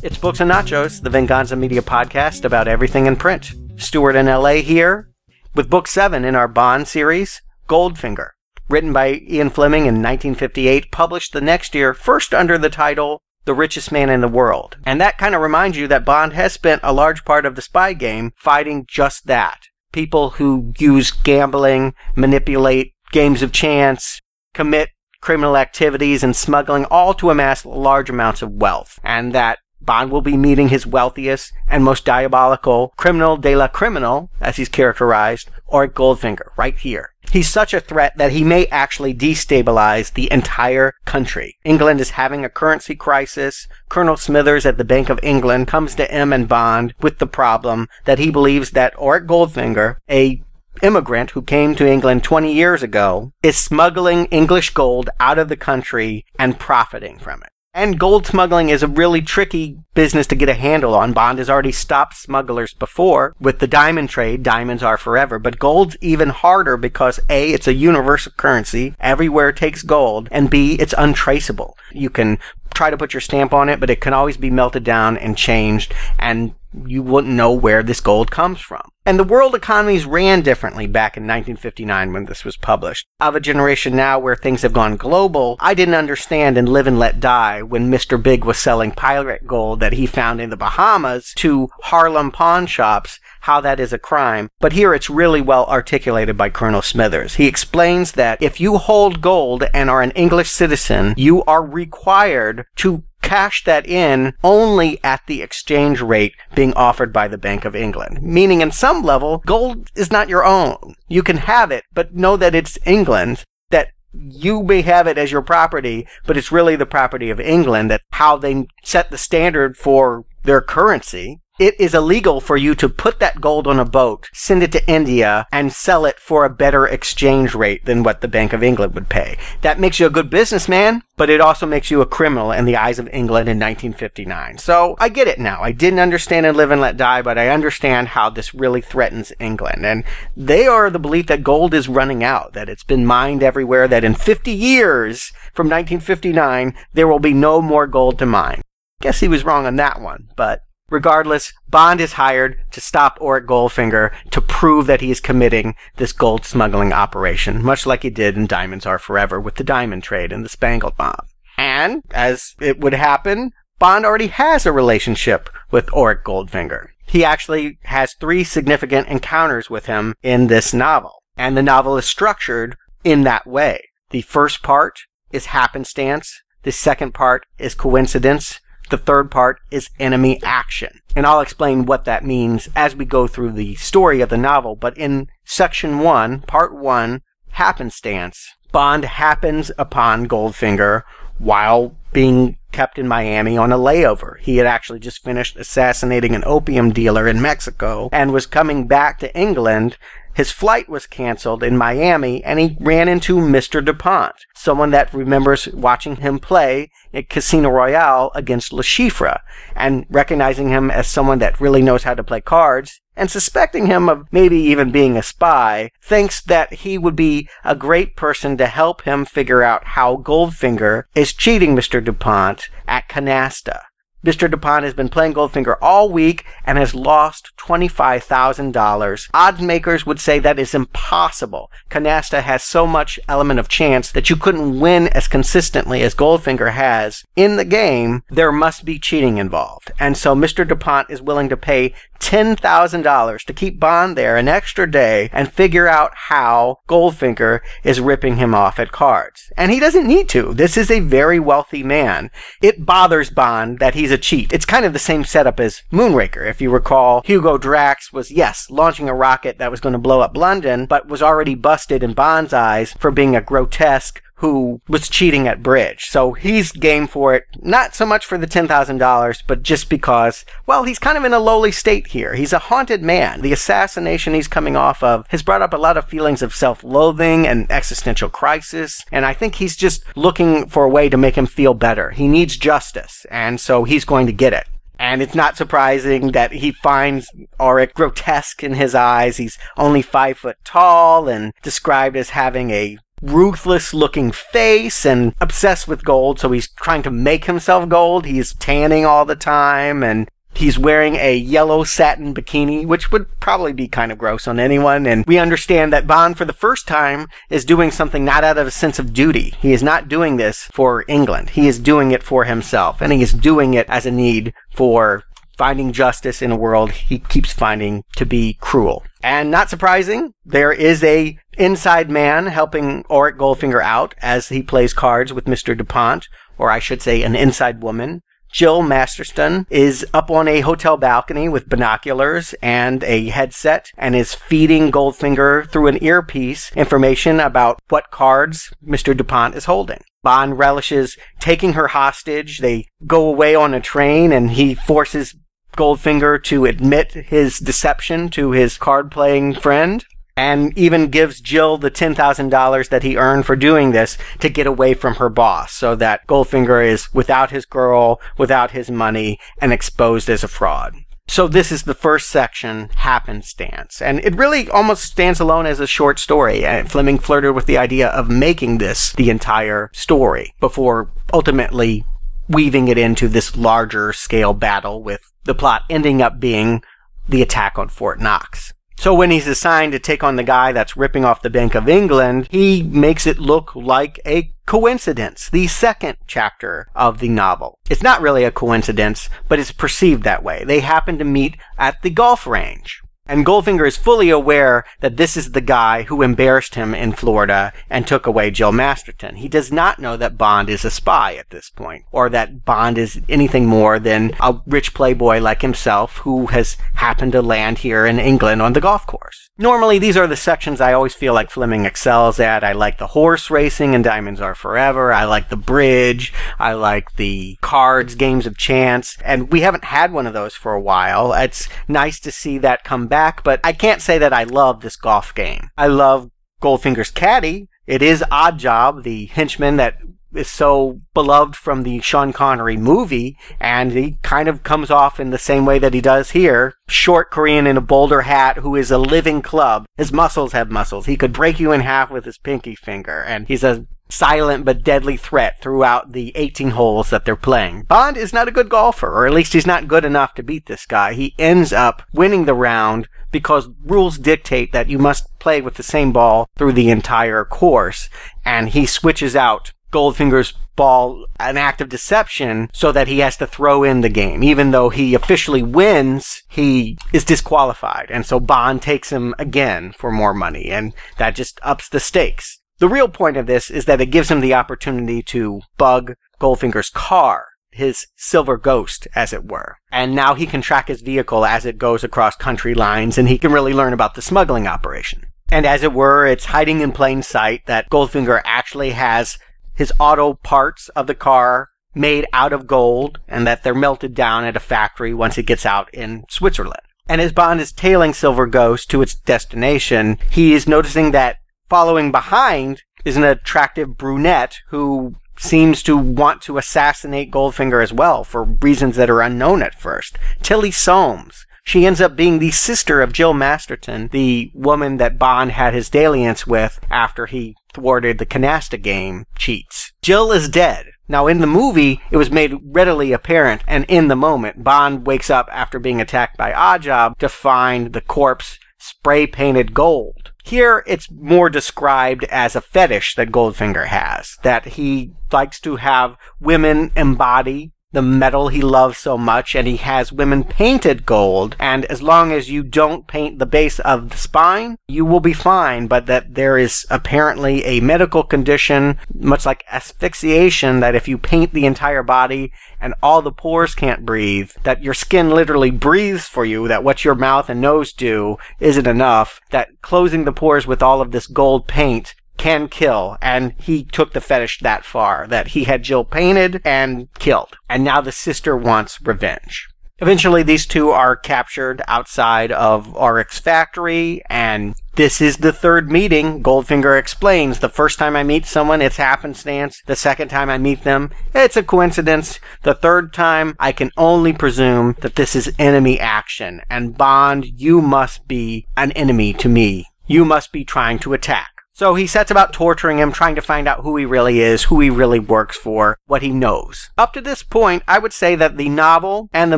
It's 0.03 0.17
Books 0.17 0.39
and 0.39 0.49
Nachos, 0.49 1.01
the 1.01 1.09
Venganza 1.09 1.55
Media 1.55 1.81
podcast 1.81 2.45
about 2.45 2.67
everything 2.67 3.05
in 3.05 3.15
print. 3.15 3.53
Stuart 3.81 4.15
in 4.15 4.27
LA 4.27 4.55
here 4.55 5.09
with 5.55 5.69
Book 5.69 5.87
7 5.87 6.23
in 6.23 6.35
our 6.35 6.47
Bond 6.47 6.87
series, 6.87 7.41
Goldfinger. 7.67 8.29
Written 8.69 8.93
by 8.93 9.23
Ian 9.27 9.49
Fleming 9.49 9.81
in 9.81 9.95
1958, 9.95 10.91
published 10.91 11.33
the 11.33 11.41
next 11.41 11.73
year, 11.73 11.93
first 11.93 12.33
under 12.33 12.59
the 12.59 12.69
title 12.69 13.21
The 13.45 13.55
Richest 13.55 13.91
Man 13.91 14.09
in 14.09 14.21
the 14.21 14.27
World. 14.27 14.77
And 14.85 15.01
that 15.01 15.17
kind 15.17 15.33
of 15.33 15.41
reminds 15.41 15.77
you 15.77 15.87
that 15.87 16.05
Bond 16.05 16.33
has 16.33 16.53
spent 16.53 16.81
a 16.83 16.93
large 16.93 17.25
part 17.25 17.45
of 17.45 17.55
the 17.55 17.61
spy 17.61 17.93
game 17.93 18.33
fighting 18.37 18.85
just 18.87 19.25
that. 19.25 19.63
People 19.91 20.31
who 20.31 20.73
use 20.77 21.11
gambling, 21.11 21.95
manipulate 22.15 22.93
games 23.11 23.41
of 23.41 23.51
chance, 23.51 24.21
commit 24.53 24.89
criminal 25.21 25.57
activities 25.57 26.23
and 26.23 26.35
smuggling 26.35 26.85
all 26.85 27.13
to 27.15 27.31
amass 27.31 27.65
large 27.65 28.09
amounts 28.09 28.41
of 28.41 28.51
wealth. 28.51 28.99
And 29.03 29.33
that 29.33 29.57
Bond 29.81 30.11
will 30.11 30.21
be 30.21 30.37
meeting 30.37 30.69
his 30.69 30.85
wealthiest 30.85 31.53
and 31.67 31.83
most 31.83 32.05
diabolical 32.05 32.93
criminal 32.97 33.37
de 33.37 33.55
la 33.55 33.67
criminal, 33.67 34.29
as 34.39 34.57
he's 34.57 34.69
characterized, 34.69 35.49
or 35.65 35.87
Goldfinger, 35.87 36.55
right 36.57 36.77
here. 36.77 37.13
He's 37.31 37.49
such 37.49 37.73
a 37.73 37.79
threat 37.79 38.17
that 38.17 38.33
he 38.33 38.43
may 38.43 38.65
actually 38.67 39.13
destabilize 39.13 40.13
the 40.13 40.31
entire 40.31 40.93
country. 41.05 41.57
England 41.63 42.01
is 42.01 42.11
having 42.11 42.43
a 42.43 42.49
currency 42.49 42.93
crisis. 42.93 43.67
Colonel 43.89 44.17
Smithers 44.17 44.65
at 44.65 44.77
the 44.77 44.83
Bank 44.83 45.09
of 45.09 45.19
England 45.23 45.67
comes 45.67 45.95
to 45.95 46.11
M 46.11 46.33
and 46.33 46.47
Bond 46.47 46.93
with 47.01 47.19
the 47.19 47.27
problem 47.27 47.87
that 48.05 48.19
he 48.19 48.31
believes 48.31 48.71
that 48.71 48.93
Auric 48.99 49.27
Goldfinger, 49.27 49.97
a 50.09 50.41
immigrant 50.81 51.31
who 51.31 51.41
came 51.41 51.75
to 51.75 51.87
England 51.87 52.23
20 52.23 52.51
years 52.53 52.83
ago, 52.83 53.31
is 53.43 53.57
smuggling 53.57 54.25
English 54.25 54.71
gold 54.71 55.09
out 55.19 55.39
of 55.39 55.47
the 55.47 55.57
country 55.57 56.25
and 56.37 56.59
profiting 56.59 57.17
from 57.17 57.43
it. 57.43 57.50
And 57.73 57.97
gold 57.97 58.27
smuggling 58.27 58.67
is 58.67 58.83
a 58.83 58.87
really 58.87 59.21
tricky 59.21 59.77
business 59.93 60.27
to 60.27 60.35
get 60.35 60.49
a 60.49 60.53
handle 60.53 60.93
on. 60.93 61.13
Bond 61.13 61.37
has 61.37 61.49
already 61.49 61.71
stopped 61.71 62.17
smugglers 62.17 62.73
before 62.73 63.33
with 63.39 63.59
the 63.59 63.67
diamond 63.67 64.09
trade. 64.09 64.43
Diamonds 64.43 64.83
are 64.83 64.97
forever, 64.97 65.39
but 65.39 65.57
gold's 65.57 65.95
even 66.01 66.29
harder 66.29 66.75
because 66.75 67.21
A, 67.29 67.53
it's 67.53 67.69
a 67.69 67.73
universal 67.73 68.33
currency. 68.35 68.93
Everywhere 68.99 69.53
takes 69.53 69.83
gold. 69.83 70.27
And 70.31 70.49
B, 70.49 70.73
it's 70.81 70.93
untraceable. 70.97 71.77
You 71.93 72.09
can 72.09 72.39
try 72.73 72.89
to 72.89 72.97
put 72.97 73.13
your 73.13 73.21
stamp 73.21 73.53
on 73.53 73.69
it, 73.69 73.79
but 73.79 73.89
it 73.89 74.01
can 74.01 74.11
always 74.11 74.35
be 74.35 74.49
melted 74.49 74.83
down 74.83 75.17
and 75.17 75.37
changed. 75.37 75.93
And 76.19 76.53
you 76.85 77.01
wouldn't 77.01 77.33
know 77.33 77.53
where 77.53 77.83
this 77.83 78.01
gold 78.01 78.31
comes 78.31 78.59
from. 78.59 78.90
And 79.03 79.17
the 79.17 79.23
world 79.23 79.55
economies 79.55 80.05
ran 80.05 80.41
differently 80.41 80.85
back 80.85 81.17
in 81.17 81.23
1959 81.23 82.13
when 82.13 82.25
this 82.25 82.45
was 82.45 82.55
published. 82.55 83.07
Of 83.19 83.35
a 83.35 83.39
generation 83.39 83.95
now 83.95 84.19
where 84.19 84.35
things 84.35 84.61
have 84.61 84.73
gone 84.73 84.95
global, 84.95 85.57
I 85.59 85.73
didn't 85.73 85.95
understand 85.95 86.55
and 86.55 86.69
Live 86.69 86.85
and 86.85 86.99
Let 86.99 87.19
Die 87.19 87.63
when 87.63 87.89
Mr. 87.89 88.21
Big 88.21 88.45
was 88.45 88.59
selling 88.59 88.91
pirate 88.91 89.47
gold 89.47 89.79
that 89.79 89.93
he 89.93 90.05
found 90.05 90.39
in 90.39 90.51
the 90.51 90.57
Bahamas 90.57 91.33
to 91.37 91.69
Harlem 91.81 92.31
pawn 92.31 92.67
shops 92.67 93.19
how 93.41 93.59
that 93.61 93.79
is 93.79 93.91
a 93.91 93.97
crime. 93.97 94.49
But 94.59 94.73
here 94.73 94.93
it's 94.93 95.09
really 95.09 95.41
well 95.41 95.65
articulated 95.65 96.37
by 96.37 96.51
Colonel 96.51 96.83
Smithers. 96.83 97.35
He 97.35 97.47
explains 97.47 98.11
that 98.11 98.41
if 98.41 98.59
you 98.59 98.77
hold 98.77 99.19
gold 99.19 99.63
and 99.73 99.89
are 99.89 100.03
an 100.03 100.11
English 100.11 100.51
citizen, 100.51 101.15
you 101.17 101.43
are 101.45 101.65
required 101.65 102.65
to 102.77 103.03
cash 103.21 103.63
that 103.63 103.87
in 103.87 104.33
only 104.43 104.99
at 105.03 105.21
the 105.27 105.41
exchange 105.41 106.01
rate 106.01 106.33
being 106.55 106.73
offered 106.73 107.13
by 107.13 107.27
the 107.27 107.37
Bank 107.37 107.65
of 107.65 107.75
England. 107.75 108.21
Meaning, 108.21 108.61
in 108.61 108.71
some 108.71 109.03
level, 109.03 109.43
gold 109.45 109.89
is 109.95 110.11
not 110.11 110.29
your 110.29 110.45
own. 110.45 110.95
You 111.07 111.23
can 111.23 111.37
have 111.37 111.71
it, 111.71 111.83
but 111.93 112.15
know 112.15 112.37
that 112.37 112.55
it's 112.55 112.79
England, 112.85 113.43
that 113.69 113.89
you 114.13 114.63
may 114.63 114.81
have 114.81 115.07
it 115.07 115.17
as 115.17 115.31
your 115.31 115.41
property, 115.41 116.07
but 116.25 116.37
it's 116.37 116.51
really 116.51 116.75
the 116.75 116.85
property 116.85 117.29
of 117.29 117.39
England, 117.39 117.91
that 117.91 118.01
how 118.11 118.37
they 118.37 118.67
set 118.83 119.09
the 119.11 119.17
standard 119.17 119.77
for 119.77 120.25
their 120.43 120.61
currency 120.61 121.40
it 121.61 121.79
is 121.79 121.93
illegal 121.93 122.41
for 122.41 122.57
you 122.57 122.73
to 122.73 122.89
put 122.89 123.19
that 123.19 123.39
gold 123.39 123.67
on 123.67 123.77
a 123.77 123.85
boat, 123.85 124.27
send 124.33 124.63
it 124.63 124.71
to 124.71 124.89
India, 124.89 125.45
and 125.51 125.71
sell 125.71 126.07
it 126.07 126.17
for 126.17 126.43
a 126.43 126.49
better 126.49 126.87
exchange 126.87 127.53
rate 127.53 127.85
than 127.85 128.01
what 128.01 128.21
the 128.21 128.27
Bank 128.27 128.51
of 128.51 128.63
England 128.63 128.95
would 128.95 129.09
pay. 129.09 129.37
That 129.61 129.79
makes 129.79 129.99
you 129.99 130.07
a 130.07 130.09
good 130.09 130.31
businessman, 130.31 131.03
but 131.17 131.29
it 131.29 131.39
also 131.39 131.67
makes 131.67 131.91
you 131.91 132.01
a 132.01 132.07
criminal 132.07 132.51
in 132.51 132.65
the 132.65 132.77
eyes 132.77 132.97
of 132.97 133.07
England 133.09 133.47
in 133.47 133.59
1959. 133.59 134.57
So 134.57 134.95
I 134.99 135.09
get 135.09 135.27
it 135.27 135.37
now. 135.37 135.61
I 135.61 135.71
didn't 135.71 135.99
understand 135.99 136.47
and 136.47 136.57
live 136.57 136.71
and 136.71 136.81
let 136.81 136.97
die, 136.97 137.21
but 137.21 137.37
I 137.37 137.49
understand 137.49 138.07
how 138.07 138.31
this 138.31 138.55
really 138.55 138.81
threatens 138.81 139.31
England. 139.39 139.85
And 139.85 140.03
they 140.35 140.65
are 140.65 140.89
the 140.89 140.97
belief 140.97 141.27
that 141.27 141.43
gold 141.43 141.75
is 141.75 141.87
running 141.87 142.23
out, 142.23 142.53
that 142.53 142.69
it's 142.69 142.83
been 142.83 143.05
mined 143.05 143.43
everywhere, 143.43 143.87
that 143.87 144.03
in 144.03 144.15
50 144.15 144.51
years 144.51 145.31
from 145.53 145.67
1959, 145.67 146.75
there 146.93 147.07
will 147.07 147.19
be 147.19 147.33
no 147.33 147.61
more 147.61 147.85
gold 147.85 148.17
to 148.17 148.25
mine. 148.25 148.63
Guess 149.01 149.19
he 149.19 149.27
was 149.27 149.45
wrong 149.45 149.67
on 149.67 149.75
that 149.75 150.01
one, 150.01 150.29
but 150.35 150.63
Regardless, 150.91 151.53
Bond 151.69 152.01
is 152.01 152.13
hired 152.13 152.57
to 152.71 152.81
stop 152.81 153.17
Auric 153.21 153.47
Goldfinger 153.47 154.11
to 154.29 154.41
prove 154.41 154.87
that 154.87 154.99
he 154.99 155.09
is 155.09 155.21
committing 155.21 155.73
this 155.95 156.11
gold 156.11 156.45
smuggling 156.45 156.91
operation, 156.91 157.63
much 157.63 157.85
like 157.85 158.03
he 158.03 158.09
did 158.09 158.35
in 158.35 158.45
Diamonds 158.45 158.85
Are 158.85 158.99
Forever 158.99 159.39
with 159.39 159.55
the 159.55 159.63
diamond 159.63 160.03
trade 160.03 160.33
and 160.33 160.43
the 160.43 160.49
Spangled 160.49 160.97
Mob. 160.99 161.25
And, 161.57 162.03
as 162.11 162.55
it 162.59 162.81
would 162.81 162.93
happen, 162.93 163.53
Bond 163.79 164.05
already 164.05 164.27
has 164.27 164.65
a 164.65 164.73
relationship 164.73 165.49
with 165.71 165.89
Auric 165.93 166.25
Goldfinger. 166.25 166.89
He 167.07 167.23
actually 167.23 167.79
has 167.83 168.13
three 168.13 168.43
significant 168.43 169.07
encounters 169.07 169.69
with 169.69 169.85
him 169.85 170.13
in 170.21 170.47
this 170.47 170.73
novel. 170.73 171.23
And 171.37 171.55
the 171.55 171.63
novel 171.63 171.97
is 171.97 172.05
structured 172.05 172.75
in 173.05 173.23
that 173.23 173.47
way. 173.47 173.81
The 174.09 174.23
first 174.23 174.61
part 174.61 174.99
is 175.31 175.47
happenstance. 175.47 176.41
The 176.63 176.73
second 176.73 177.13
part 177.13 177.45
is 177.57 177.75
coincidence. 177.75 178.59
The 178.91 178.97
third 178.97 179.31
part 179.31 179.61
is 179.71 179.89
enemy 179.99 180.41
action. 180.43 180.99
And 181.15 181.25
I'll 181.25 181.39
explain 181.39 181.85
what 181.85 182.03
that 182.05 182.25
means 182.25 182.67
as 182.75 182.93
we 182.93 183.05
go 183.05 183.25
through 183.25 183.53
the 183.53 183.75
story 183.75 184.19
of 184.19 184.27
the 184.27 184.37
novel. 184.37 184.75
But 184.75 184.97
in 184.97 185.29
section 185.45 185.99
one, 185.99 186.41
part 186.41 186.75
one, 186.75 187.21
happenstance, 187.51 188.53
Bond 188.73 189.05
happens 189.05 189.71
upon 189.77 190.27
Goldfinger 190.27 191.03
while 191.37 191.95
being 192.11 192.57
kept 192.73 192.99
in 192.99 193.07
Miami 193.07 193.57
on 193.57 193.71
a 193.71 193.77
layover. 193.77 194.37
He 194.39 194.57
had 194.57 194.67
actually 194.67 194.99
just 194.99 195.23
finished 195.23 195.55
assassinating 195.55 196.35
an 196.35 196.43
opium 196.45 196.91
dealer 196.91 197.27
in 197.27 197.41
Mexico 197.41 198.09
and 198.11 198.33
was 198.33 198.45
coming 198.45 198.87
back 198.87 199.19
to 199.19 199.35
England 199.37 199.97
his 200.33 200.51
flight 200.51 200.89
was 200.89 201.07
canceled 201.07 201.63
in 201.63 201.77
Miami 201.77 202.43
and 202.43 202.59
he 202.59 202.77
ran 202.79 203.07
into 203.07 203.37
Mr. 203.37 203.83
DuPont, 203.83 204.35
someone 204.55 204.91
that 204.91 205.13
remembers 205.13 205.67
watching 205.69 206.17
him 206.17 206.39
play 206.39 206.89
at 207.13 207.29
Casino 207.29 207.69
Royale 207.69 208.31
against 208.35 208.73
Le 208.73 208.83
Chiffre 208.83 209.39
and 209.75 210.05
recognizing 210.09 210.69
him 210.69 210.89
as 210.89 211.07
someone 211.07 211.39
that 211.39 211.59
really 211.59 211.81
knows 211.81 212.03
how 212.03 212.13
to 212.13 212.23
play 212.23 212.41
cards 212.41 213.01
and 213.15 213.29
suspecting 213.29 213.87
him 213.87 214.07
of 214.07 214.25
maybe 214.31 214.57
even 214.57 214.91
being 214.91 215.17
a 215.17 215.23
spy, 215.23 215.91
thinks 216.01 216.41
that 216.41 216.73
he 216.73 216.97
would 216.97 217.15
be 217.15 217.47
a 217.63 217.75
great 217.75 218.15
person 218.15 218.57
to 218.57 218.67
help 218.67 219.01
him 219.01 219.25
figure 219.25 219.61
out 219.61 219.85
how 219.85 220.15
Goldfinger 220.15 221.03
is 221.13 221.33
cheating 221.33 221.75
Mr. 221.75 222.03
DuPont 222.03 222.69
at 222.87 223.09
Canasta. 223.09 223.81
Mr. 224.25 224.49
DuPont 224.49 224.83
has 224.83 224.93
been 224.93 225.09
playing 225.09 225.33
Goldfinger 225.33 225.77
all 225.81 226.11
week 226.11 226.45
and 226.63 226.77
has 226.77 226.93
lost 226.93 227.51
$25,000. 227.57 229.29
Odds 229.33 229.61
makers 229.61 230.05
would 230.05 230.19
say 230.19 230.37
that 230.37 230.59
is 230.59 230.75
impossible. 230.75 231.71
Canasta 231.89 232.43
has 232.43 232.63
so 232.63 232.85
much 232.85 233.19
element 233.27 233.59
of 233.59 233.67
chance 233.67 234.11
that 234.11 234.29
you 234.29 234.35
couldn't 234.35 234.79
win 234.79 235.07
as 235.07 235.27
consistently 235.27 236.03
as 236.03 236.13
Goldfinger 236.13 236.73
has. 236.73 237.25
In 237.35 237.55
the 237.55 237.65
game, 237.65 238.23
there 238.29 238.51
must 238.51 238.85
be 238.85 238.99
cheating 238.99 239.37
involved. 239.37 239.91
And 239.99 240.15
so 240.15 240.35
Mr. 240.35 240.67
DuPont 240.67 241.09
is 241.09 241.21
willing 241.21 241.49
to 241.49 241.57
pay 241.57 241.93
$10,000 242.21 243.45
to 243.45 243.53
keep 243.53 243.79
Bond 243.79 244.17
there 244.17 244.37
an 244.37 244.47
extra 244.47 244.89
day 244.89 245.29
and 245.33 245.51
figure 245.51 245.87
out 245.87 246.11
how 246.29 246.77
Goldfinger 246.87 247.59
is 247.83 247.99
ripping 247.99 248.37
him 248.37 248.55
off 248.55 248.79
at 248.79 248.91
cards. 248.91 249.51
And 249.57 249.71
he 249.71 249.79
doesn't 249.79 250.07
need 250.07 250.29
to. 250.29 250.53
This 250.53 250.77
is 250.77 250.89
a 250.89 250.99
very 250.99 251.39
wealthy 251.39 251.83
man. 251.83 252.31
It 252.61 252.85
bothers 252.85 253.29
Bond 253.29 253.79
that 253.79 253.95
he's 253.95 254.11
a 254.11 254.17
cheat. 254.17 254.53
It's 254.53 254.65
kind 254.65 254.85
of 254.85 254.93
the 254.93 254.99
same 254.99 255.23
setup 255.23 255.59
as 255.59 255.81
Moonraker. 255.91 256.49
If 256.49 256.61
you 256.61 256.69
recall, 256.69 257.21
Hugo 257.25 257.57
Drax 257.57 258.13
was, 258.13 258.31
yes, 258.31 258.69
launching 258.69 259.09
a 259.09 259.13
rocket 259.13 259.57
that 259.57 259.71
was 259.71 259.79
going 259.79 259.93
to 259.93 259.99
blow 259.99 260.21
up 260.21 260.37
London, 260.37 260.85
but 260.85 261.07
was 261.07 261.21
already 261.21 261.55
busted 261.55 262.03
in 262.03 262.13
Bond's 262.13 262.53
eyes 262.53 262.93
for 262.93 263.11
being 263.11 263.35
a 263.35 263.41
grotesque 263.41 264.21
who 264.41 264.81
was 264.87 265.07
cheating 265.07 265.47
at 265.47 265.61
bridge. 265.61 266.05
So 266.09 266.33
he's 266.33 266.71
game 266.71 267.05
for 267.05 267.35
it, 267.35 267.45
not 267.61 267.93
so 267.93 268.07
much 268.07 268.25
for 268.25 268.39
the 268.39 268.47
$10,000, 268.47 269.43
but 269.47 269.61
just 269.61 269.87
because, 269.87 270.45
well, 270.65 270.83
he's 270.83 270.97
kind 270.97 271.15
of 271.15 271.23
in 271.23 271.33
a 271.33 271.39
lowly 271.39 271.71
state 271.71 272.07
here. 272.07 272.33
He's 272.33 272.51
a 272.51 272.57
haunted 272.57 273.03
man. 273.03 273.41
The 273.41 273.53
assassination 273.53 274.33
he's 274.33 274.47
coming 274.47 274.75
off 274.75 275.03
of 275.03 275.27
has 275.29 275.43
brought 275.43 275.61
up 275.61 275.73
a 275.73 275.77
lot 275.77 275.95
of 275.95 276.09
feelings 276.09 276.41
of 276.41 276.55
self-loathing 276.55 277.45
and 277.45 277.71
existential 277.71 278.29
crisis, 278.29 279.05
and 279.11 279.27
I 279.27 279.33
think 279.35 279.55
he's 279.55 279.77
just 279.77 280.03
looking 280.17 280.67
for 280.67 280.85
a 280.85 280.89
way 280.89 281.07
to 281.07 281.17
make 281.17 281.35
him 281.35 281.45
feel 281.45 281.75
better. 281.75 282.09
He 282.09 282.27
needs 282.27 282.57
justice, 282.57 283.27
and 283.29 283.59
so 283.59 283.83
he's 283.83 284.05
going 284.05 284.25
to 284.25 284.33
get 284.33 284.53
it. 284.53 284.67
And 284.97 285.21
it's 285.21 285.35
not 285.35 285.57
surprising 285.57 286.31
that 286.31 286.51
he 286.51 286.71
finds 286.71 287.27
Auric 287.59 287.93
grotesque 287.93 288.63
in 288.63 288.73
his 288.73 288.95
eyes. 288.95 289.37
He's 289.37 289.57
only 289.77 290.01
five 290.01 290.39
foot 290.39 290.57
tall 290.63 291.27
and 291.27 291.53
described 291.61 292.15
as 292.15 292.31
having 292.31 292.71
a 292.71 292.97
ruthless 293.21 293.93
looking 293.93 294.31
face 294.31 295.05
and 295.05 295.35
obsessed 295.39 295.87
with 295.87 296.03
gold. 296.03 296.39
So 296.39 296.51
he's 296.51 296.67
trying 296.67 297.03
to 297.03 297.11
make 297.11 297.45
himself 297.45 297.87
gold. 297.87 298.25
He's 298.25 298.53
tanning 298.55 299.05
all 299.05 299.25
the 299.25 299.35
time 299.35 300.03
and 300.03 300.29
He's 300.53 300.77
wearing 300.77 301.15
a 301.15 301.35
yellow 301.35 301.83
satin 301.83 302.33
bikini, 302.33 302.85
which 302.85 303.11
would 303.11 303.39
probably 303.39 303.73
be 303.73 303.87
kind 303.87 304.11
of 304.11 304.17
gross 304.17 304.47
on 304.47 304.59
anyone. 304.59 305.07
And 305.07 305.25
we 305.25 305.37
understand 305.37 305.93
that 305.93 306.05
Bond, 306.05 306.37
for 306.37 306.45
the 306.45 306.53
first 306.53 306.87
time, 306.87 307.27
is 307.49 307.65
doing 307.65 307.89
something 307.89 308.25
not 308.25 308.43
out 308.43 308.57
of 308.57 308.67
a 308.67 308.71
sense 308.71 308.99
of 308.99 309.13
duty. 309.13 309.55
He 309.61 309.71
is 309.71 309.81
not 309.81 310.09
doing 310.09 310.37
this 310.37 310.63
for 310.73 311.05
England. 311.07 311.51
He 311.51 311.67
is 311.67 311.79
doing 311.79 312.11
it 312.11 312.21
for 312.21 312.43
himself. 312.43 313.01
And 313.01 313.13
he 313.13 313.21
is 313.21 313.33
doing 313.33 313.73
it 313.73 313.89
as 313.89 314.05
a 314.05 314.11
need 314.11 314.53
for 314.75 315.23
finding 315.61 315.91
justice 315.93 316.41
in 316.41 316.51
a 316.51 316.57
world 316.57 316.89
he 316.89 317.19
keeps 317.19 317.53
finding 317.53 318.03
to 318.15 318.25
be 318.25 318.57
cruel. 318.61 319.03
And 319.21 319.51
not 319.51 319.69
surprising, 319.69 320.33
there 320.43 320.71
is 320.71 321.03
a 321.03 321.37
inside 321.55 322.09
man 322.09 322.47
helping 322.47 323.03
Auric 323.11 323.37
Goldfinger 323.37 323.79
out 323.79 324.15
as 324.23 324.49
he 324.49 324.63
plays 324.63 324.91
cards 324.91 325.31
with 325.31 325.45
Mr. 325.45 325.77
DuPont, 325.77 326.27
or 326.57 326.71
I 326.71 326.79
should 326.79 327.03
say 327.03 327.21
an 327.21 327.35
inside 327.35 327.83
woman. 327.83 328.23
Jill 328.51 328.81
Masterton 328.81 329.67
is 329.69 330.03
up 330.15 330.31
on 330.31 330.47
a 330.47 330.61
hotel 330.61 330.97
balcony 330.97 331.47
with 331.47 331.69
binoculars 331.69 332.55
and 332.63 333.03
a 333.03 333.27
headset 333.27 333.91
and 333.99 334.15
is 334.15 334.33
feeding 334.33 334.91
Goldfinger 334.91 335.69
through 335.69 335.87
an 335.87 336.03
earpiece 336.03 336.71
information 336.75 337.39
about 337.39 337.79
what 337.89 338.09
cards 338.09 338.73
Mr. 338.83 339.15
DuPont 339.15 339.53
is 339.53 339.65
holding. 339.65 340.01
Bond 340.23 340.57
relishes 340.57 341.17
taking 341.39 341.73
her 341.73 341.89
hostage. 341.89 342.59
They 342.59 342.87
go 343.05 343.27
away 343.27 343.55
on 343.55 343.73
a 343.73 343.79
train 343.79 344.31
and 344.31 344.51
he 344.51 344.75
forces 344.75 345.35
Goldfinger 345.77 346.41
to 346.43 346.65
admit 346.65 347.11
his 347.13 347.59
deception 347.59 348.29
to 348.29 348.51
his 348.51 348.77
card 348.77 349.11
playing 349.11 349.55
friend 349.55 350.05
and 350.37 350.77
even 350.77 351.09
gives 351.09 351.41
Jill 351.41 351.77
the 351.77 351.91
$10,000 351.91 352.89
that 352.89 353.03
he 353.03 353.17
earned 353.17 353.45
for 353.45 353.55
doing 353.55 353.91
this 353.91 354.17
to 354.39 354.49
get 354.49 354.67
away 354.67 354.93
from 354.93 355.15
her 355.15 355.29
boss 355.29 355.73
so 355.73 355.95
that 355.95 356.25
Goldfinger 356.27 356.85
is 356.85 357.13
without 357.13 357.51
his 357.51 357.65
girl, 357.65 358.19
without 358.37 358.71
his 358.71 358.89
money, 358.89 359.39
and 359.59 359.73
exposed 359.73 360.29
as 360.29 360.43
a 360.43 360.47
fraud. 360.47 360.95
So 361.27 361.47
this 361.47 361.71
is 361.71 361.83
the 361.83 361.93
first 361.93 362.29
section, 362.29 362.89
happenstance. 362.95 364.01
And 364.01 364.19
it 364.19 364.35
really 364.35 364.69
almost 364.69 365.03
stands 365.03 365.39
alone 365.39 365.65
as 365.65 365.79
a 365.79 365.87
short 365.87 366.19
story. 366.19 366.65
And 366.65 366.91
Fleming 366.91 367.19
flirted 367.19 367.55
with 367.55 367.67
the 367.67 367.77
idea 367.77 368.09
of 368.09 368.29
making 368.29 368.79
this 368.79 369.13
the 369.13 369.29
entire 369.29 369.89
story 369.93 370.53
before 370.59 371.09
ultimately 371.33 372.03
weaving 372.51 372.87
it 372.87 372.97
into 372.97 373.27
this 373.27 373.55
larger 373.55 374.13
scale 374.13 374.53
battle 374.53 375.01
with 375.03 375.21
the 375.43 375.55
plot 375.55 375.83
ending 375.89 376.21
up 376.21 376.39
being 376.39 376.83
the 377.27 377.41
attack 377.41 377.77
on 377.77 377.89
Fort 377.89 378.19
Knox. 378.19 378.73
So 378.97 379.15
when 379.15 379.31
he's 379.31 379.47
assigned 379.47 379.93
to 379.93 379.99
take 379.99 380.23
on 380.23 380.35
the 380.35 380.43
guy 380.43 380.73
that's 380.73 380.95
ripping 380.95 381.25
off 381.25 381.41
the 381.41 381.49
Bank 381.49 381.73
of 381.73 381.89
England, 381.89 382.47
he 382.51 382.83
makes 382.83 383.25
it 383.25 383.39
look 383.39 383.75
like 383.75 384.19
a 384.27 384.51
coincidence, 384.67 385.49
the 385.49 385.65
second 385.65 386.17
chapter 386.27 386.87
of 386.93 387.19
the 387.19 387.29
novel. 387.29 387.79
It's 387.89 388.03
not 388.03 388.21
really 388.21 388.43
a 388.43 388.51
coincidence, 388.51 389.27
but 389.49 389.57
it's 389.57 389.71
perceived 389.71 390.21
that 390.23 390.43
way. 390.43 390.63
They 390.63 390.81
happen 390.81 391.17
to 391.17 391.23
meet 391.23 391.57
at 391.79 391.99
the 392.03 392.11
golf 392.11 392.45
range. 392.45 393.01
And 393.31 393.45
Goldfinger 393.45 393.87
is 393.87 393.95
fully 393.95 394.29
aware 394.29 394.83
that 394.99 395.15
this 395.15 395.37
is 395.37 395.53
the 395.53 395.61
guy 395.61 396.03
who 396.03 396.21
embarrassed 396.21 396.75
him 396.75 396.93
in 396.93 397.13
Florida 397.13 397.71
and 397.89 398.05
took 398.05 398.27
away 398.27 398.51
Jill 398.51 398.73
Masterton. 398.73 399.37
He 399.37 399.47
does 399.47 399.71
not 399.71 399.99
know 399.99 400.17
that 400.17 400.37
Bond 400.37 400.69
is 400.69 400.83
a 400.83 400.91
spy 400.91 401.35
at 401.35 401.49
this 401.49 401.69
point, 401.69 402.03
or 402.11 402.29
that 402.29 402.65
Bond 402.65 402.97
is 402.97 403.21
anything 403.29 403.67
more 403.67 403.99
than 403.99 404.35
a 404.41 404.59
rich 404.65 404.93
playboy 404.93 405.39
like 405.39 405.61
himself 405.61 406.17
who 406.17 406.47
has 406.47 406.75
happened 406.95 407.31
to 407.31 407.41
land 407.41 407.77
here 407.77 408.05
in 408.05 408.19
England 408.19 408.61
on 408.61 408.73
the 408.73 408.81
golf 408.81 409.07
course. 409.07 409.49
Normally, 409.61 409.99
these 409.99 410.17
are 410.17 410.25
the 410.25 410.35
sections 410.35 410.81
I 410.81 410.93
always 410.93 411.13
feel 411.13 411.35
like 411.35 411.51
Fleming 411.51 411.85
excels 411.85 412.39
at. 412.39 412.63
I 412.63 412.71
like 412.71 412.97
the 412.97 413.05
horse 413.05 413.51
racing 413.51 413.93
and 413.93 414.03
Diamonds 414.03 414.41
Are 414.41 414.55
Forever. 414.55 415.13
I 415.13 415.25
like 415.25 415.49
the 415.49 415.55
bridge. 415.55 416.33
I 416.57 416.73
like 416.73 417.15
the 417.17 417.59
cards, 417.61 418.15
games 418.15 418.47
of 418.47 418.57
chance. 418.57 419.19
And 419.23 419.51
we 419.51 419.61
haven't 419.61 419.83
had 419.83 420.13
one 420.13 420.25
of 420.25 420.33
those 420.33 420.55
for 420.55 420.73
a 420.73 420.81
while. 420.81 421.31
It's 421.33 421.69
nice 421.87 422.19
to 422.21 422.31
see 422.31 422.57
that 422.57 422.83
come 422.83 423.05
back, 423.05 423.43
but 423.43 423.59
I 423.63 423.71
can't 423.71 424.01
say 424.01 424.17
that 424.17 424.33
I 424.33 424.45
love 424.45 424.81
this 424.81 424.95
golf 424.95 425.35
game. 425.35 425.69
I 425.77 425.85
love 425.85 426.31
Goldfinger's 426.59 427.11
caddy. 427.11 427.67
It 427.85 428.01
is 428.01 428.23
Oddjob, 428.31 429.03
the 429.03 429.27
henchman 429.27 429.75
that 429.77 429.97
is 430.33 430.49
so 430.49 430.99
beloved 431.13 431.55
from 431.55 431.83
the 431.83 432.01
Sean 432.01 432.33
Connery 432.33 432.77
movie, 432.77 433.37
and 433.59 433.91
he 433.91 434.17
kind 434.21 434.47
of 434.47 434.63
comes 434.63 434.89
off 434.89 435.19
in 435.19 435.29
the 435.29 435.37
same 435.37 435.65
way 435.65 435.79
that 435.79 435.93
he 435.93 436.01
does 436.01 436.31
here. 436.31 436.73
Short 436.87 437.31
Korean 437.31 437.67
in 437.67 437.77
a 437.77 437.81
bowler 437.81 438.21
hat 438.21 438.57
who 438.57 438.75
is 438.75 438.91
a 438.91 438.97
living 438.97 439.41
club. 439.41 439.85
His 439.97 440.13
muscles 440.13 440.53
have 440.53 440.71
muscles. 440.71 441.05
He 441.05 441.17
could 441.17 441.33
break 441.33 441.59
you 441.59 441.71
in 441.71 441.81
half 441.81 442.11
with 442.11 442.25
his 442.25 442.37
pinky 442.37 442.75
finger, 442.75 443.23
and 443.23 443.47
he's 443.47 443.63
a 443.63 443.85
silent 444.11 444.65
but 444.65 444.83
deadly 444.83 445.17
threat 445.17 445.61
throughout 445.61 446.11
the 446.11 446.31
18 446.35 446.71
holes 446.71 447.09
that 447.09 447.25
they're 447.25 447.35
playing. 447.35 447.83
Bond 447.83 448.17
is 448.17 448.33
not 448.33 448.47
a 448.47 448.51
good 448.51 448.69
golfer, 448.69 449.07
or 449.07 449.25
at 449.25 449.33
least 449.33 449.53
he's 449.53 449.67
not 449.67 449.87
good 449.87 450.05
enough 450.05 450.33
to 450.35 450.43
beat 450.43 450.65
this 450.65 450.85
guy. 450.85 451.13
He 451.13 451.33
ends 451.39 451.71
up 451.73 452.03
winning 452.13 452.45
the 452.45 452.53
round 452.53 453.07
because 453.31 453.69
rules 453.85 454.17
dictate 454.17 454.73
that 454.73 454.89
you 454.89 454.99
must 454.99 455.27
play 455.39 455.61
with 455.61 455.75
the 455.75 455.83
same 455.83 456.11
ball 456.11 456.49
through 456.57 456.73
the 456.73 456.89
entire 456.89 457.45
course, 457.45 458.09
and 458.43 458.69
he 458.69 458.85
switches 458.85 459.35
out 459.35 459.71
Goldfinger's 459.91 460.53
ball 460.75 461.25
an 461.39 461.57
act 461.57 461.81
of 461.81 461.89
deception 461.89 462.69
so 462.73 462.91
that 462.91 463.07
he 463.07 463.19
has 463.19 463.37
to 463.37 463.47
throw 463.47 463.83
in 463.83 464.01
the 464.01 464.09
game. 464.09 464.43
Even 464.43 464.71
though 464.71 464.89
he 464.89 465.13
officially 465.13 465.61
wins, 465.61 466.43
he 466.49 466.97
is 467.13 467.25
disqualified. 467.25 468.07
And 468.09 468.25
so 468.25 468.39
Bond 468.39 468.81
takes 468.81 469.11
him 469.11 469.35
again 469.37 469.91
for 469.91 470.11
more 470.11 470.33
money, 470.33 470.71
and 470.71 470.93
that 471.17 471.35
just 471.35 471.59
ups 471.61 471.89
the 471.89 471.99
stakes. 471.99 472.59
The 472.79 472.89
real 472.89 473.09
point 473.09 473.37
of 473.37 473.45
this 473.45 473.69
is 473.69 473.85
that 473.85 474.01
it 474.01 474.07
gives 474.07 474.31
him 474.31 474.39
the 474.39 474.55
opportunity 474.55 475.21
to 475.23 475.61
bug 475.77 476.15
Goldfinger's 476.39 476.89
car 476.89 477.45
his 477.71 478.07
silver 478.15 478.57
ghost, 478.57 479.07
as 479.15 479.33
it 479.33 479.49
were. 479.49 479.77
And 479.91 480.13
now 480.13 480.35
he 480.35 480.45
can 480.45 480.61
track 480.61 480.87
his 480.87 481.01
vehicle 481.01 481.45
as 481.45 481.65
it 481.65 481.77
goes 481.77 482.03
across 482.03 482.35
country 482.35 482.73
lines, 482.73 483.17
and 483.17 483.27
he 483.27 483.37
can 483.37 483.51
really 483.51 483.73
learn 483.73 483.93
about 483.93 484.15
the 484.15 484.21
smuggling 484.21 484.67
operation. 484.67 485.27
And 485.49 485.65
as 485.65 485.83
it 485.83 485.93
were, 485.93 486.25
it's 486.25 486.45
hiding 486.45 486.81
in 486.81 486.91
plain 486.91 487.23
sight 487.23 487.65
that 487.65 487.89
Goldfinger 487.89 488.41
actually 488.45 488.91
has 488.91 489.37
his 489.81 489.91
auto 489.99 490.35
parts 490.35 490.89
of 490.89 491.07
the 491.07 491.15
car 491.15 491.69
made 491.95 492.27
out 492.33 492.53
of 492.53 492.67
gold 492.67 493.19
and 493.27 493.47
that 493.47 493.63
they're 493.63 493.73
melted 493.73 494.13
down 494.13 494.43
at 494.43 494.55
a 494.55 494.59
factory 494.59 495.11
once 495.11 495.39
it 495.39 495.47
gets 495.47 495.65
out 495.65 495.91
in 495.91 496.23
Switzerland. 496.29 496.83
And 497.09 497.19
as 497.19 497.31
Bond 497.31 497.59
is 497.59 497.71
tailing 497.71 498.13
Silver 498.13 498.45
Ghost 498.45 498.91
to 498.91 499.01
its 499.01 499.15
destination, 499.15 500.19
he 500.29 500.53
is 500.53 500.67
noticing 500.67 501.09
that 501.11 501.37
following 501.67 502.11
behind 502.11 502.83
is 503.03 503.17
an 503.17 503.23
attractive 503.23 503.97
brunette 503.97 504.59
who 504.69 505.15
seems 505.35 505.81
to 505.81 505.97
want 505.97 506.43
to 506.43 506.59
assassinate 506.59 507.31
Goldfinger 507.31 507.81
as 507.81 507.91
well 507.91 508.23
for 508.23 508.43
reasons 508.43 508.95
that 508.97 509.09
are 509.09 509.23
unknown 509.23 509.63
at 509.63 509.79
first. 509.79 510.19
Tilly 510.43 510.69
Soames. 510.69 511.47
She 511.63 511.85
ends 511.85 512.01
up 512.01 512.15
being 512.15 512.39
the 512.39 512.51
sister 512.51 513.01
of 513.01 513.13
Jill 513.13 513.33
Masterton, 513.33 514.09
the 514.11 514.51
woman 514.53 514.97
that 514.97 515.19
Bond 515.19 515.51
had 515.51 515.73
his 515.73 515.89
dalliance 515.89 516.47
with 516.47 516.79
after 516.89 517.27
he 517.27 517.55
thwarted 517.73 518.17
the 518.17 518.25
canasta 518.25 518.81
game 518.81 519.25
cheats. 519.37 519.93
Jill 520.01 520.31
is 520.31 520.49
dead. 520.49 520.87
Now, 521.07 521.27
in 521.27 521.39
the 521.39 521.47
movie, 521.47 522.01
it 522.09 522.17
was 522.17 522.31
made 522.31 522.57
readily 522.63 523.11
apparent, 523.11 523.63
and 523.67 523.85
in 523.85 524.07
the 524.07 524.15
moment, 524.15 524.63
Bond 524.63 525.05
wakes 525.05 525.29
up 525.29 525.49
after 525.51 525.77
being 525.77 525.99
attacked 525.99 526.37
by 526.37 526.51
Oddjob 526.51 527.17
to 527.19 527.29
find 527.29 527.93
the 527.93 528.01
corpse 528.01 528.57
spray 528.77 529.27
painted 529.27 529.73
gold. 529.73 530.31
Here, 530.43 530.83
it's 530.87 531.11
more 531.11 531.49
described 531.49 532.23
as 532.25 532.55
a 532.55 532.61
fetish 532.61 533.15
that 533.15 533.31
Goldfinger 533.31 533.87
has, 533.87 534.37
that 534.43 534.65
he 534.65 535.11
likes 535.31 535.59
to 535.61 535.75
have 535.75 536.15
women 536.39 536.91
embody 536.95 537.73
the 537.93 538.01
metal 538.01 538.47
he 538.47 538.61
loves 538.61 538.97
so 538.97 539.17
much 539.17 539.55
and 539.55 539.67
he 539.67 539.77
has 539.77 540.11
women 540.11 540.43
painted 540.43 541.05
gold 541.05 541.55
and 541.59 541.85
as 541.85 542.01
long 542.01 542.31
as 542.31 542.49
you 542.49 542.63
don't 542.63 543.07
paint 543.07 543.37
the 543.39 543.45
base 543.45 543.79
of 543.79 544.09
the 544.09 544.17
spine 544.17 544.77
you 544.87 545.03
will 545.05 545.19
be 545.19 545.33
fine 545.33 545.87
but 545.87 546.05
that 546.05 546.33
there 546.33 546.57
is 546.57 546.85
apparently 546.89 547.63
a 547.65 547.81
medical 547.81 548.23
condition 548.23 548.97
much 549.13 549.45
like 549.45 549.65
asphyxiation 549.69 550.79
that 550.79 550.95
if 550.95 551.07
you 551.07 551.17
paint 551.17 551.53
the 551.53 551.65
entire 551.65 552.03
body 552.03 552.51
and 552.79 552.93
all 553.03 553.21
the 553.21 553.31
pores 553.31 553.75
can't 553.75 554.05
breathe 554.05 554.51
that 554.63 554.81
your 554.81 554.93
skin 554.93 555.29
literally 555.29 555.71
breathes 555.71 556.27
for 556.27 556.45
you 556.45 556.67
that 556.67 556.83
what 556.83 557.03
your 557.03 557.15
mouth 557.15 557.49
and 557.49 557.59
nose 557.59 557.91
do 557.93 558.37
isn't 558.59 558.87
enough 558.87 559.41
that 559.49 559.69
closing 559.81 560.23
the 560.23 560.31
pores 560.31 560.65
with 560.65 560.81
all 560.81 561.01
of 561.01 561.11
this 561.11 561.27
gold 561.27 561.67
paint 561.67 562.15
can 562.41 562.67
kill, 562.67 563.17
and 563.21 563.53
he 563.59 563.83
took 563.83 564.13
the 564.13 564.19
fetish 564.19 564.61
that 564.61 564.83
far 564.83 565.27
that 565.27 565.49
he 565.49 565.65
had 565.65 565.83
Jill 565.83 566.03
painted 566.03 566.59
and 566.65 567.07
killed. 567.19 567.55
And 567.69 567.83
now 567.83 568.01
the 568.01 568.11
sister 568.11 568.57
wants 568.57 568.99
revenge. 568.99 569.67
Eventually, 569.99 570.41
these 570.41 570.65
two 570.65 570.89
are 570.89 571.15
captured 571.15 571.83
outside 571.87 572.51
of 572.51 572.87
Auric's 572.95 573.37
factory, 573.37 574.23
and 574.27 574.73
this 574.95 575.21
is 575.21 575.37
the 575.37 575.53
third 575.53 575.91
meeting. 575.91 576.41
Goldfinger 576.41 576.97
explains 576.97 577.59
the 577.59 577.69
first 577.69 577.99
time 577.99 578.15
I 578.15 578.23
meet 578.23 578.47
someone, 578.47 578.81
it's 578.81 578.97
happenstance. 578.97 579.79
The 579.85 579.95
second 579.95 580.29
time 580.29 580.49
I 580.49 580.57
meet 580.57 580.83
them, 580.83 581.11
it's 581.35 581.55
a 581.55 581.61
coincidence. 581.61 582.39
The 582.63 582.73
third 582.73 583.13
time, 583.13 583.55
I 583.59 583.71
can 583.71 583.91
only 583.97 584.33
presume 584.33 584.95
that 585.01 585.15
this 585.15 585.35
is 585.35 585.53
enemy 585.59 585.99
action. 585.99 586.63
And 586.71 586.97
Bond, 586.97 587.45
you 587.45 587.83
must 587.83 588.27
be 588.27 588.65
an 588.75 588.91
enemy 588.93 589.33
to 589.33 589.47
me. 589.47 589.85
You 590.07 590.25
must 590.25 590.51
be 590.51 590.65
trying 590.65 590.97
to 590.99 591.13
attack. 591.13 591.50
So 591.73 591.95
he 591.95 592.05
sets 592.05 592.29
about 592.29 592.53
torturing 592.53 592.99
him, 592.99 593.11
trying 593.11 593.35
to 593.35 593.41
find 593.41 593.67
out 593.67 593.81
who 593.81 593.95
he 593.95 594.05
really 594.05 594.41
is, 594.41 594.63
who 594.63 594.79
he 594.81 594.89
really 594.89 595.19
works 595.19 595.57
for, 595.57 595.97
what 596.05 596.21
he 596.21 596.29
knows. 596.29 596.89
Up 596.97 597.13
to 597.13 597.21
this 597.21 597.43
point, 597.43 597.83
I 597.87 597.97
would 597.97 598.13
say 598.13 598.35
that 598.35 598.57
the 598.57 598.69
novel 598.69 599.29
and 599.33 599.51
the 599.51 599.57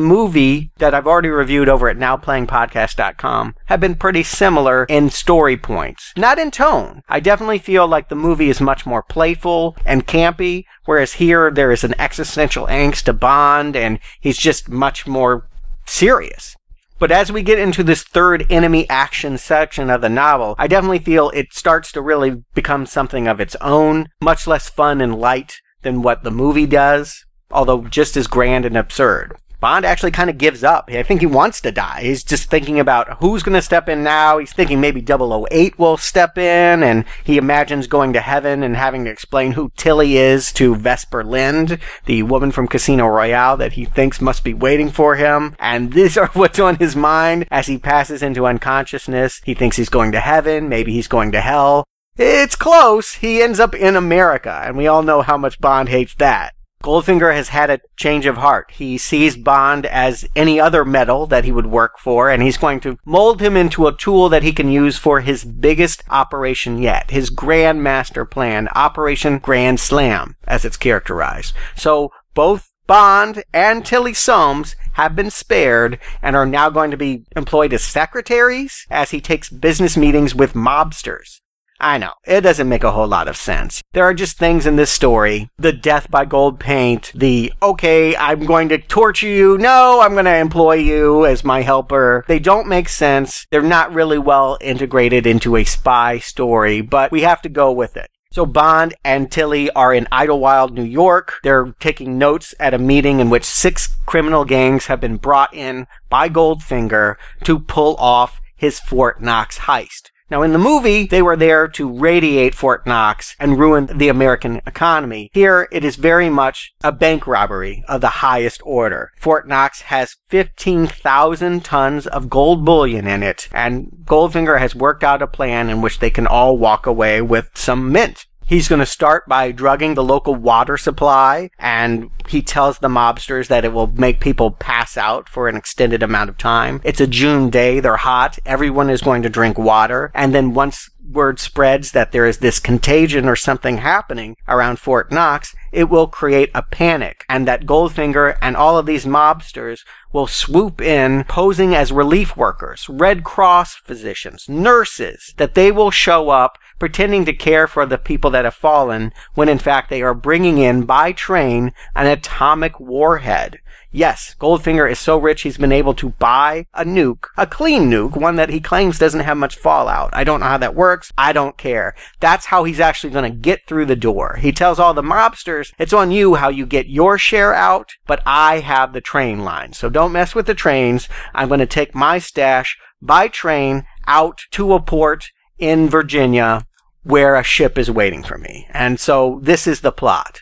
movie 0.00 0.70
that 0.78 0.94
I've 0.94 1.06
already 1.06 1.28
reviewed 1.28 1.68
over 1.68 1.88
at 1.88 1.98
nowplayingpodcast.com 1.98 3.56
have 3.66 3.80
been 3.80 3.96
pretty 3.96 4.22
similar 4.22 4.84
in 4.84 5.10
story 5.10 5.56
points. 5.56 6.12
Not 6.16 6.38
in 6.38 6.50
tone. 6.50 7.02
I 7.08 7.20
definitely 7.20 7.58
feel 7.58 7.86
like 7.86 8.08
the 8.08 8.14
movie 8.14 8.48
is 8.48 8.60
much 8.60 8.86
more 8.86 9.02
playful 9.02 9.76
and 9.84 10.06
campy, 10.06 10.64
whereas 10.84 11.14
here 11.14 11.50
there 11.50 11.72
is 11.72 11.84
an 11.84 11.94
existential 11.98 12.66
angst 12.68 13.04
to 13.04 13.12
Bond 13.12 13.76
and 13.76 13.98
he's 14.20 14.38
just 14.38 14.68
much 14.68 15.06
more 15.06 15.48
serious. 15.84 16.56
But 16.98 17.10
as 17.10 17.32
we 17.32 17.42
get 17.42 17.58
into 17.58 17.82
this 17.82 18.02
third 18.02 18.46
enemy 18.50 18.88
action 18.88 19.36
section 19.36 19.90
of 19.90 20.00
the 20.00 20.08
novel, 20.08 20.54
I 20.58 20.68
definitely 20.68 21.00
feel 21.00 21.30
it 21.30 21.52
starts 21.52 21.90
to 21.92 22.00
really 22.00 22.42
become 22.54 22.86
something 22.86 23.26
of 23.26 23.40
its 23.40 23.56
own, 23.60 24.08
much 24.22 24.46
less 24.46 24.68
fun 24.68 25.00
and 25.00 25.18
light 25.18 25.56
than 25.82 26.02
what 26.02 26.22
the 26.22 26.30
movie 26.30 26.66
does, 26.66 27.24
although 27.50 27.82
just 27.82 28.16
as 28.16 28.26
grand 28.26 28.64
and 28.64 28.76
absurd. 28.76 29.36
Bond 29.64 29.86
actually 29.86 30.10
kind 30.10 30.28
of 30.28 30.36
gives 30.36 30.62
up. 30.62 30.90
I 30.92 31.02
think 31.02 31.22
he 31.22 31.26
wants 31.26 31.62
to 31.62 31.72
die. 31.72 32.02
He's 32.02 32.22
just 32.22 32.50
thinking 32.50 32.78
about 32.78 33.16
who's 33.20 33.42
going 33.42 33.54
to 33.54 33.62
step 33.62 33.88
in 33.88 34.02
now. 34.02 34.36
He's 34.36 34.52
thinking 34.52 34.78
maybe 34.78 35.00
008 35.00 35.78
will 35.78 35.96
step 35.96 36.36
in, 36.36 36.82
and 36.82 37.06
he 37.24 37.38
imagines 37.38 37.86
going 37.86 38.12
to 38.12 38.20
heaven 38.20 38.62
and 38.62 38.76
having 38.76 39.06
to 39.06 39.10
explain 39.10 39.52
who 39.52 39.72
Tilly 39.74 40.18
is 40.18 40.52
to 40.52 40.76
Vesper 40.76 41.24
Lynd, 41.24 41.78
the 42.04 42.24
woman 42.24 42.52
from 42.52 42.68
Casino 42.68 43.06
Royale 43.06 43.56
that 43.56 43.72
he 43.72 43.86
thinks 43.86 44.20
must 44.20 44.44
be 44.44 44.52
waiting 44.52 44.90
for 44.90 45.16
him. 45.16 45.56
And 45.58 45.94
these 45.94 46.18
are 46.18 46.28
what's 46.34 46.58
on 46.58 46.76
his 46.76 46.94
mind 46.94 47.48
as 47.50 47.66
he 47.66 47.78
passes 47.78 48.22
into 48.22 48.44
unconsciousness. 48.44 49.40
He 49.46 49.54
thinks 49.54 49.78
he's 49.78 49.88
going 49.88 50.12
to 50.12 50.20
heaven. 50.20 50.68
Maybe 50.68 50.92
he's 50.92 51.08
going 51.08 51.32
to 51.32 51.40
hell. 51.40 51.84
It's 52.18 52.54
close. 52.54 53.14
He 53.14 53.40
ends 53.40 53.58
up 53.58 53.74
in 53.74 53.96
America, 53.96 54.60
and 54.62 54.76
we 54.76 54.86
all 54.86 55.02
know 55.02 55.22
how 55.22 55.38
much 55.38 55.58
Bond 55.58 55.88
hates 55.88 56.14
that. 56.16 56.52
Goldfinger 56.84 57.34
has 57.34 57.48
had 57.48 57.70
a 57.70 57.80
change 57.96 58.26
of 58.26 58.36
heart. 58.36 58.70
He 58.72 58.98
sees 58.98 59.38
Bond 59.38 59.86
as 59.86 60.28
any 60.36 60.60
other 60.60 60.84
metal 60.84 61.26
that 61.28 61.46
he 61.46 61.50
would 61.50 61.64
work 61.64 61.98
for, 61.98 62.28
and 62.28 62.42
he's 62.42 62.58
going 62.58 62.78
to 62.80 62.98
mold 63.06 63.40
him 63.40 63.56
into 63.56 63.86
a 63.86 63.96
tool 63.96 64.28
that 64.28 64.42
he 64.42 64.52
can 64.52 64.70
use 64.70 64.98
for 64.98 65.22
his 65.22 65.46
biggest 65.46 66.02
operation 66.10 66.76
yet, 66.76 67.10
his 67.10 67.30
Grand 67.30 67.82
Master 67.82 68.26
Plan, 68.26 68.68
Operation 68.74 69.38
Grand 69.38 69.80
Slam, 69.80 70.36
as 70.46 70.66
it's 70.66 70.76
characterized. 70.76 71.54
So 71.74 72.10
both 72.34 72.70
Bond 72.86 73.44
and 73.54 73.86
Tilly 73.86 74.12
Soames 74.12 74.76
have 74.92 75.16
been 75.16 75.30
spared 75.30 75.98
and 76.20 76.36
are 76.36 76.44
now 76.44 76.68
going 76.68 76.90
to 76.90 76.98
be 76.98 77.24
employed 77.34 77.72
as 77.72 77.82
secretaries 77.82 78.86
as 78.90 79.10
he 79.10 79.22
takes 79.22 79.48
business 79.48 79.96
meetings 79.96 80.34
with 80.34 80.52
mobsters. 80.52 81.40
I 81.80 81.98
know, 81.98 82.12
it 82.24 82.42
doesn't 82.42 82.68
make 82.68 82.84
a 82.84 82.92
whole 82.92 83.08
lot 83.08 83.28
of 83.28 83.36
sense. 83.36 83.82
There 83.92 84.04
are 84.04 84.14
just 84.14 84.38
things 84.38 84.66
in 84.66 84.76
this 84.76 84.90
story. 84.90 85.50
The 85.58 85.72
death 85.72 86.10
by 86.10 86.24
gold 86.24 86.60
paint, 86.60 87.12
the, 87.14 87.52
okay, 87.62 88.16
I'm 88.16 88.46
going 88.46 88.68
to 88.70 88.78
torture 88.78 89.26
you, 89.28 89.58
no, 89.58 90.00
I'm 90.00 90.12
going 90.12 90.24
to 90.24 90.36
employ 90.36 90.74
you 90.74 91.26
as 91.26 91.44
my 91.44 91.62
helper. 91.62 92.24
They 92.28 92.38
don't 92.38 92.68
make 92.68 92.88
sense. 92.88 93.46
They're 93.50 93.62
not 93.62 93.92
really 93.92 94.18
well 94.18 94.56
integrated 94.60 95.26
into 95.26 95.56
a 95.56 95.64
spy 95.64 96.18
story, 96.18 96.80
but 96.80 97.10
we 97.10 97.22
have 97.22 97.42
to 97.42 97.48
go 97.48 97.72
with 97.72 97.96
it. 97.96 98.08
So 98.34 98.46
Bond 98.46 98.94
and 99.04 99.30
Tilly 99.30 99.70
are 99.70 99.94
in 99.94 100.08
Idlewild, 100.10 100.74
New 100.74 100.82
York. 100.82 101.34
They're 101.44 101.72
taking 101.78 102.18
notes 102.18 102.52
at 102.58 102.74
a 102.74 102.78
meeting 102.78 103.20
in 103.20 103.30
which 103.30 103.44
six 103.44 103.96
criminal 104.06 104.44
gangs 104.44 104.86
have 104.86 105.00
been 105.00 105.18
brought 105.18 105.54
in 105.54 105.86
by 106.08 106.28
Goldfinger 106.28 107.14
to 107.44 107.60
pull 107.60 107.94
off 107.96 108.40
his 108.56 108.80
Fort 108.80 109.22
Knox 109.22 109.60
heist. 109.60 110.10
Now, 110.34 110.42
in 110.42 110.52
the 110.52 110.58
movie, 110.58 111.06
they 111.06 111.22
were 111.22 111.36
there 111.36 111.68
to 111.68 111.88
radiate 111.88 112.56
Fort 112.56 112.88
Knox 112.88 113.36
and 113.38 113.56
ruin 113.56 113.86
the 113.86 114.08
American 114.08 114.60
economy. 114.66 115.30
Here, 115.32 115.68
it 115.70 115.84
is 115.84 115.94
very 115.94 116.28
much 116.28 116.74
a 116.82 116.90
bank 116.90 117.28
robbery 117.28 117.84
of 117.86 118.00
the 118.00 118.18
highest 118.18 118.60
order. 118.64 119.12
Fort 119.16 119.46
Knox 119.46 119.82
has 119.82 120.16
15,000 120.30 121.64
tons 121.64 122.08
of 122.08 122.28
gold 122.28 122.64
bullion 122.64 123.06
in 123.06 123.22
it, 123.22 123.48
and 123.52 123.92
Goldfinger 124.04 124.58
has 124.58 124.74
worked 124.74 125.04
out 125.04 125.22
a 125.22 125.28
plan 125.28 125.70
in 125.70 125.80
which 125.80 126.00
they 126.00 126.10
can 126.10 126.26
all 126.26 126.58
walk 126.58 126.84
away 126.84 127.22
with 127.22 127.50
some 127.54 127.92
mint. 127.92 128.26
He's 128.46 128.68
going 128.68 128.80
to 128.80 128.86
start 128.86 129.26
by 129.26 129.52
drugging 129.52 129.94
the 129.94 130.04
local 130.04 130.34
water 130.34 130.76
supply, 130.76 131.50
and 131.58 132.10
he 132.28 132.42
tells 132.42 132.78
the 132.78 132.88
mobsters 132.88 133.48
that 133.48 133.64
it 133.64 133.72
will 133.72 133.86
make 133.86 134.20
people 134.20 134.50
pass 134.50 134.98
out 134.98 135.30
for 135.30 135.48
an 135.48 135.56
extended 135.56 136.02
amount 136.02 136.28
of 136.28 136.36
time. 136.36 136.82
It's 136.84 137.00
a 137.00 137.06
June 137.06 137.48
day, 137.48 137.80
they're 137.80 137.96
hot, 137.96 138.38
everyone 138.44 138.90
is 138.90 139.00
going 139.00 139.22
to 139.22 139.30
drink 139.30 139.58
water, 139.58 140.10
and 140.14 140.34
then 140.34 140.52
once 140.52 140.90
word 141.10 141.38
spreads 141.38 141.92
that 141.92 142.12
there 142.12 142.26
is 142.26 142.38
this 142.38 142.58
contagion 142.58 143.28
or 143.28 143.36
something 143.36 143.78
happening 143.78 144.36
around 144.48 144.78
Fort 144.78 145.12
Knox, 145.12 145.54
it 145.72 145.88
will 145.88 146.06
create 146.06 146.50
a 146.54 146.62
panic, 146.62 147.24
and 147.28 147.46
that 147.48 147.66
Goldfinger 147.66 148.36
and 148.40 148.56
all 148.56 148.78
of 148.78 148.86
these 148.86 149.04
mobsters 149.04 149.80
will 150.12 150.26
swoop 150.26 150.80
in 150.80 151.24
posing 151.24 151.74
as 151.74 151.92
relief 151.92 152.36
workers, 152.36 152.88
Red 152.88 153.24
Cross 153.24 153.76
physicians, 153.84 154.48
nurses, 154.48 155.34
that 155.36 155.54
they 155.54 155.70
will 155.72 155.90
show 155.90 156.30
up 156.30 156.58
pretending 156.84 157.24
to 157.24 157.32
care 157.32 157.66
for 157.66 157.86
the 157.86 157.96
people 157.96 158.28
that 158.28 158.44
have 158.44 158.52
fallen 158.52 159.10
when 159.32 159.48
in 159.48 159.58
fact 159.58 159.88
they 159.88 160.02
are 160.02 160.12
bringing 160.12 160.58
in 160.58 160.84
by 160.84 161.10
train 161.12 161.72
an 161.96 162.06
atomic 162.06 162.78
warhead. 162.78 163.58
Yes, 163.90 164.36
Goldfinger 164.38 164.90
is 164.90 164.98
so 164.98 165.16
rich 165.16 165.40
he's 165.40 165.56
been 165.56 165.72
able 165.72 165.94
to 165.94 166.10
buy 166.10 166.66
a 166.74 166.84
nuke, 166.84 167.28
a 167.38 167.46
clean 167.46 167.90
nuke, 167.90 168.18
one 168.18 168.36
that 168.36 168.50
he 168.50 168.60
claims 168.60 168.98
doesn't 168.98 169.20
have 169.20 169.38
much 169.38 169.56
fallout. 169.56 170.10
I 170.12 170.24
don't 170.24 170.40
know 170.40 170.46
how 170.46 170.58
that 170.58 170.74
works. 170.74 171.10
I 171.16 171.32
don't 171.32 171.56
care. 171.56 171.94
That's 172.20 172.44
how 172.44 172.64
he's 172.64 172.80
actually 172.80 173.14
going 173.14 173.32
to 173.32 173.38
get 173.38 173.66
through 173.66 173.86
the 173.86 173.96
door. 173.96 174.36
He 174.42 174.52
tells 174.52 174.78
all 174.78 174.92
the 174.92 175.00
mobsters, 175.00 175.72
it's 175.78 175.94
on 175.94 176.10
you 176.10 176.34
how 176.34 176.50
you 176.50 176.66
get 176.66 176.88
your 176.88 177.16
share 177.16 177.54
out, 177.54 177.92
but 178.06 178.22
I 178.26 178.60
have 178.60 178.92
the 178.92 179.00
train 179.00 179.42
line. 179.42 179.72
So 179.72 179.88
don't 179.88 180.12
mess 180.12 180.34
with 180.34 180.44
the 180.44 180.54
trains. 180.54 181.08
I'm 181.34 181.48
going 181.48 181.60
to 181.60 181.66
take 181.66 181.94
my 181.94 182.18
stash 182.18 182.76
by 183.00 183.28
train 183.28 183.86
out 184.06 184.42
to 184.50 184.74
a 184.74 184.82
port 184.82 185.30
in 185.58 185.88
Virginia 185.88 186.66
where 187.04 187.36
a 187.36 187.42
ship 187.42 187.78
is 187.78 187.90
waiting 187.90 188.22
for 188.22 188.38
me. 188.38 188.66
And 188.70 188.98
so 188.98 189.38
this 189.42 189.66
is 189.66 189.80
the 189.80 189.92
plot. 189.92 190.40